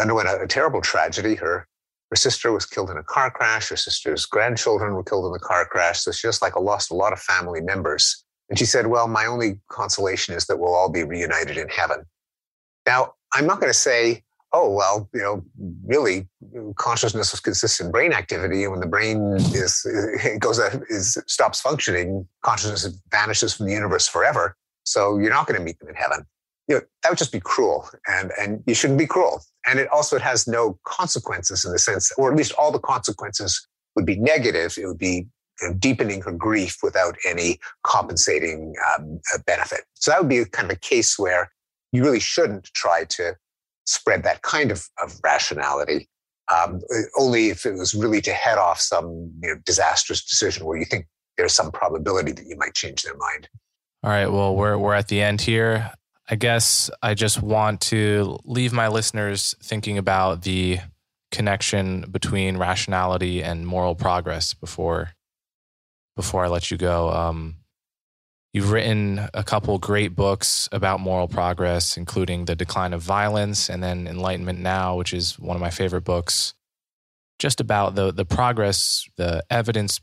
[0.00, 1.34] underwent a, a, terrible tragedy.
[1.34, 1.66] Her,
[2.12, 3.70] her sister was killed in a car crash.
[3.70, 6.00] Her sister's grandchildren were killed in the car crash.
[6.00, 8.22] So she just like lost a lot of family members.
[8.50, 12.04] And she said, well, my only consolation is that we'll all be reunited in heaven.
[12.86, 15.42] Now, I'm not going to say, oh well you know
[15.86, 16.28] really
[16.76, 19.86] consciousness consists in brain activity and when the brain is
[20.40, 20.58] goes
[20.90, 24.54] is stops functioning consciousness vanishes from the universe forever
[24.84, 26.26] so you're not going to meet them in heaven
[26.68, 29.88] you know that would just be cruel and and you shouldn't be cruel and it
[29.88, 34.06] also it has no consequences in the sense or at least all the consequences would
[34.06, 35.26] be negative it would be
[35.60, 40.70] you know, deepening her grief without any compensating um, benefit so that would be kind
[40.70, 41.50] of a case where
[41.92, 43.36] you really shouldn't try to
[43.86, 46.08] spread that kind of, of rationality.
[46.52, 46.80] Um,
[47.18, 50.84] only if it was really to head off some you know, disastrous decision where you
[50.84, 51.06] think
[51.36, 53.48] there's some probability that you might change their mind.
[54.02, 54.26] All right.
[54.26, 55.92] Well, we're we're at the end here.
[56.28, 60.78] I guess I just want to leave my listeners thinking about the
[61.30, 65.10] connection between rationality and moral progress before
[66.14, 67.10] before I let you go.
[67.10, 67.56] Um,
[68.52, 73.82] You've written a couple great books about moral progress, including The Decline of Violence and
[73.82, 76.52] then Enlightenment Now, which is one of my favorite books,
[77.38, 80.02] just about the, the progress, the evidence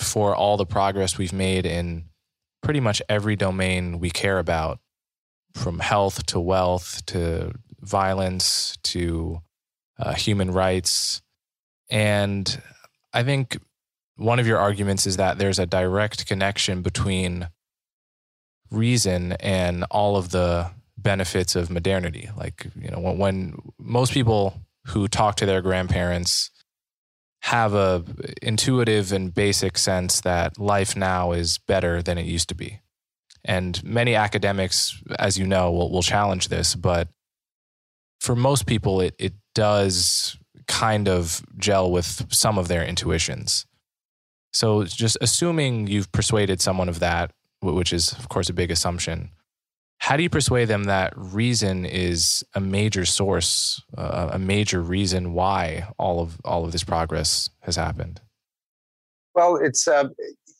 [0.00, 2.06] for all the progress we've made in
[2.64, 4.80] pretty much every domain we care about,
[5.54, 9.40] from health to wealth to violence to
[9.98, 11.22] uh, human rights.
[11.90, 12.60] And
[13.12, 13.58] I think
[14.16, 17.48] one of your arguments is that there's a direct connection between
[18.70, 22.30] reason and all of the benefits of modernity.
[22.36, 26.50] Like, you know, when, when most people who talk to their grandparents
[27.42, 28.02] have a
[28.40, 32.80] intuitive and basic sense that life now is better than it used to be.
[33.44, 37.08] And many academics, as you know, will, will challenge this, but
[38.20, 40.36] for most people, it, it does
[40.66, 43.66] kind of gel with some of their intuitions.
[44.52, 49.30] So, just assuming you've persuaded someone of that, which is, of course, a big assumption,
[49.98, 55.32] how do you persuade them that reason is a major source, uh, a major reason
[55.32, 58.20] why all of all of this progress has happened?
[59.34, 60.08] Well, it's uh,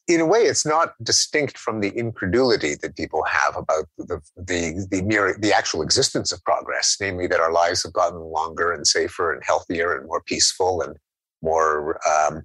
[0.06, 4.86] in a way, it's not distinct from the incredulity that people have about the the
[4.90, 8.86] the mere the actual existence of progress, namely that our lives have gotten longer and
[8.86, 10.96] safer and healthier and more peaceful and
[11.42, 12.42] more um,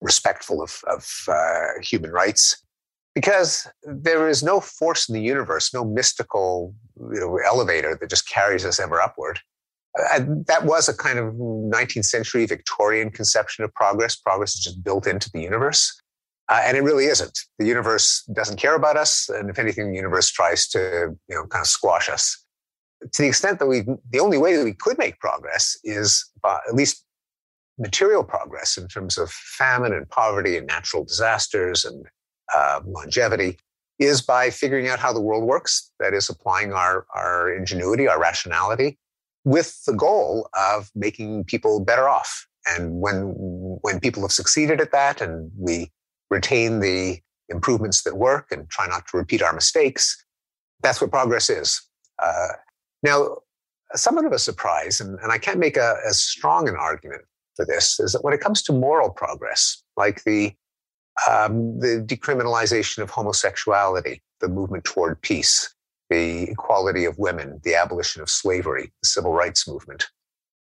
[0.00, 2.62] respectful of, of uh, human rights
[3.14, 8.28] because there is no force in the universe, no mystical you know, elevator that just
[8.28, 9.38] carries us ever upward.
[9.98, 14.16] Uh, that was a kind of 19th century Victorian conception of progress.
[14.16, 16.01] Progress is just built into the universe.
[16.48, 17.38] Uh, and it really isn't.
[17.58, 19.28] The universe doesn't care about us.
[19.28, 22.44] And if anything, the universe tries to, you know, kind of squash us.
[23.12, 26.58] To the extent that we, the only way that we could make progress is by,
[26.68, 27.04] at least
[27.78, 32.04] material progress in terms of famine and poverty and natural disasters and
[32.54, 33.58] uh, longevity
[33.98, 35.90] is by figuring out how the world works.
[36.00, 38.98] That is, applying our, our ingenuity, our rationality,
[39.44, 42.46] with the goal of making people better off.
[42.66, 43.32] And when
[43.82, 45.90] when people have succeeded at that, and we
[46.32, 50.24] retain the improvements that work and try not to repeat our mistakes,
[50.82, 51.80] that's what progress is.
[52.18, 52.48] Uh,
[53.02, 53.36] now,
[53.94, 57.22] somewhat of a surprise, and, and I can't make a, as strong an argument
[57.54, 60.52] for this, is that when it comes to moral progress, like the
[61.28, 65.74] um, the decriminalization of homosexuality, the movement toward peace,
[66.08, 70.06] the equality of women, the abolition of slavery, the civil rights movement.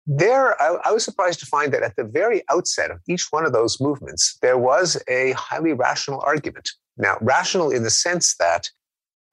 [0.06, 3.46] There, I, I, was surprised to find that at the very outset of each one
[3.46, 6.68] of those movements, there was a highly rational argument.
[6.98, 8.68] Now, rational in the sense that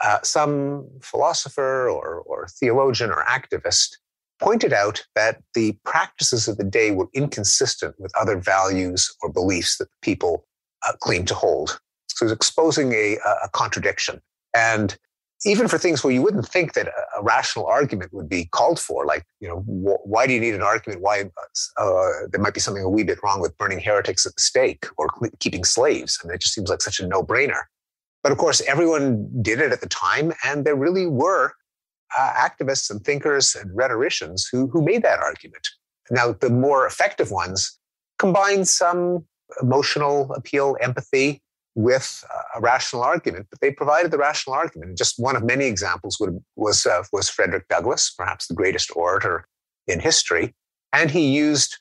[0.01, 3.97] uh, some philosopher or, or theologian or activist
[4.39, 9.78] pointed out that the practices of the day were inconsistent with other values or beliefs
[9.78, 10.45] that people
[10.88, 11.80] uh, claim to hold.
[12.07, 14.22] So it's exposing a, a contradiction.
[14.55, 14.97] And
[15.43, 19.05] even for things where you wouldn't think that a, rational argument would be called for,
[19.05, 21.01] like, you know, wh- why do you need an argument?
[21.01, 21.29] Why
[21.77, 24.85] uh, there might be something a wee bit wrong with burning heretics at the stake
[24.97, 26.19] or cl- keeping slaves.
[26.21, 27.63] I mean, it just seems like such a no brainer.
[28.23, 31.53] But of course, everyone did it at the time, and there really were
[32.17, 35.67] uh, activists and thinkers and rhetoricians who, who made that argument.
[36.09, 37.77] Now, the more effective ones
[38.19, 39.25] combined some
[39.61, 41.41] emotional appeal, empathy
[41.76, 42.24] with
[42.55, 44.97] a rational argument, but they provided the rational argument.
[44.97, 49.45] just one of many examples would, was, uh, was Frederick Douglass, perhaps the greatest orator
[49.88, 50.53] in history.
[50.91, 51.78] And he used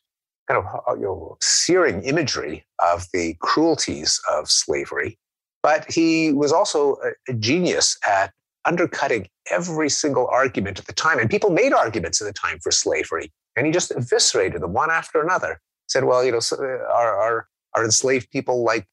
[0.48, 5.18] kind of uh, you know, searing imagery of the cruelties of slavery.
[5.62, 8.32] But he was also a, a genius at
[8.64, 11.18] undercutting every single argument at the time.
[11.18, 13.32] And people made arguments at the time for slavery.
[13.56, 15.60] And he just eviscerated them one after another.
[15.88, 16.62] Said, well, you know, uh,
[16.92, 18.86] our, our are enslaved people like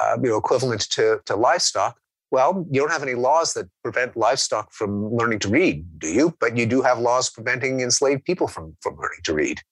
[0.00, 1.98] uh, you know equivalent to, to livestock?
[2.30, 6.34] Well, you don't have any laws that prevent livestock from learning to read, do you?
[6.40, 9.62] But you do have laws preventing enslaved people from, from learning to read.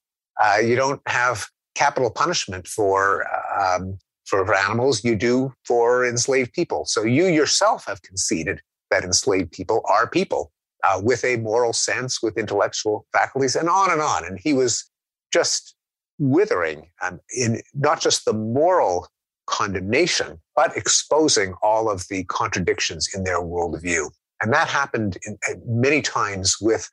[0.43, 3.27] Uh, you don't have capital punishment for,
[3.61, 6.87] um, for animals, you do for enslaved people.
[6.87, 8.61] So you yourself have conceded
[8.91, 10.51] that enslaved people are people
[10.83, 14.25] uh, with a moral sense, with intellectual faculties, and on and on.
[14.25, 14.91] And he was
[15.31, 15.75] just
[16.19, 19.07] withering um, in not just the moral
[19.47, 24.11] condemnation, but exposing all of the contradictions in their worldview.
[24.43, 26.91] And that happened in, uh, many times with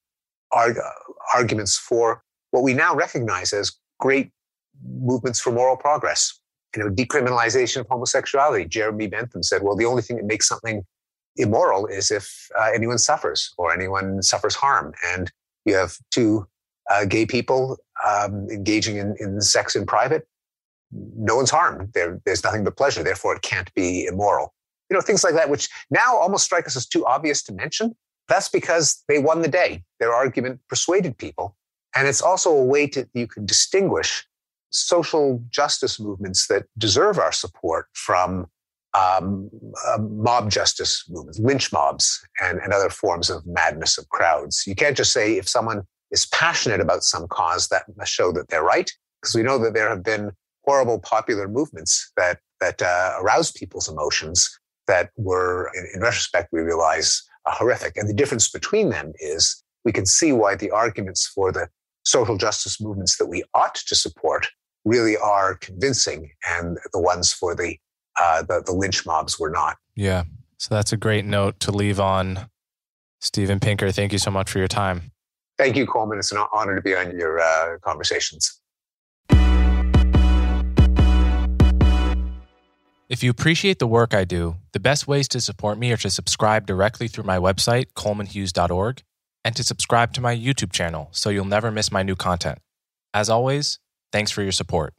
[0.51, 0.79] arg-
[1.35, 4.31] arguments for what we now recognize as great
[4.85, 6.39] movements for moral progress.
[6.75, 8.65] You know, decriminalization of homosexuality.
[8.65, 10.83] Jeremy Bentham said, well, the only thing that makes something
[11.35, 14.93] immoral is if uh, anyone suffers or anyone suffers harm.
[15.05, 15.31] And
[15.65, 16.47] you have two
[16.89, 17.77] uh, gay people
[18.07, 20.27] um, engaging in, in sex in private,
[20.93, 21.93] no one's harmed.
[21.93, 23.03] There, there's nothing but pleasure.
[23.03, 24.53] Therefore, it can't be immoral.
[24.89, 27.95] You know, things like that, which now almost strike us as too obvious to mention.
[28.27, 29.83] That's because they won the day.
[29.99, 31.55] Their argument persuaded people.
[31.95, 34.25] And it's also a way to, you can distinguish
[34.69, 38.47] social justice movements that deserve our support from
[38.95, 39.49] um,
[39.87, 44.63] uh, mob justice movements, lynch mobs, and, and other forms of madness of crowds.
[44.67, 48.49] You can't just say if someone is passionate about some cause, that must show that
[48.49, 48.91] they're right.
[49.21, 50.31] because we know that there have been
[50.65, 54.49] horrible popular movements that that uh, aroused people's emotions
[54.87, 57.97] that were, in, in retrospect, we realize uh, horrific.
[57.97, 61.67] And the difference between them is we can see why the arguments for the
[62.05, 64.47] social justice movements that we ought to support
[64.85, 67.77] really are convincing, and the ones for the
[68.19, 69.77] uh, the, the lynch mobs were not.
[69.95, 70.23] Yeah.
[70.57, 72.49] So that's a great note to leave on.
[73.19, 75.11] Steven Pinker, thank you so much for your time.
[75.57, 76.19] Thank you, Coleman.
[76.19, 78.61] It's an honor to be on your uh, conversations.
[83.13, 86.09] If you appreciate the work I do, the best ways to support me are to
[86.09, 89.03] subscribe directly through my website, colemanhughes.org,
[89.45, 92.57] and to subscribe to my YouTube channel so you'll never miss my new content.
[93.13, 93.77] As always,
[94.11, 94.95] thanks for your support.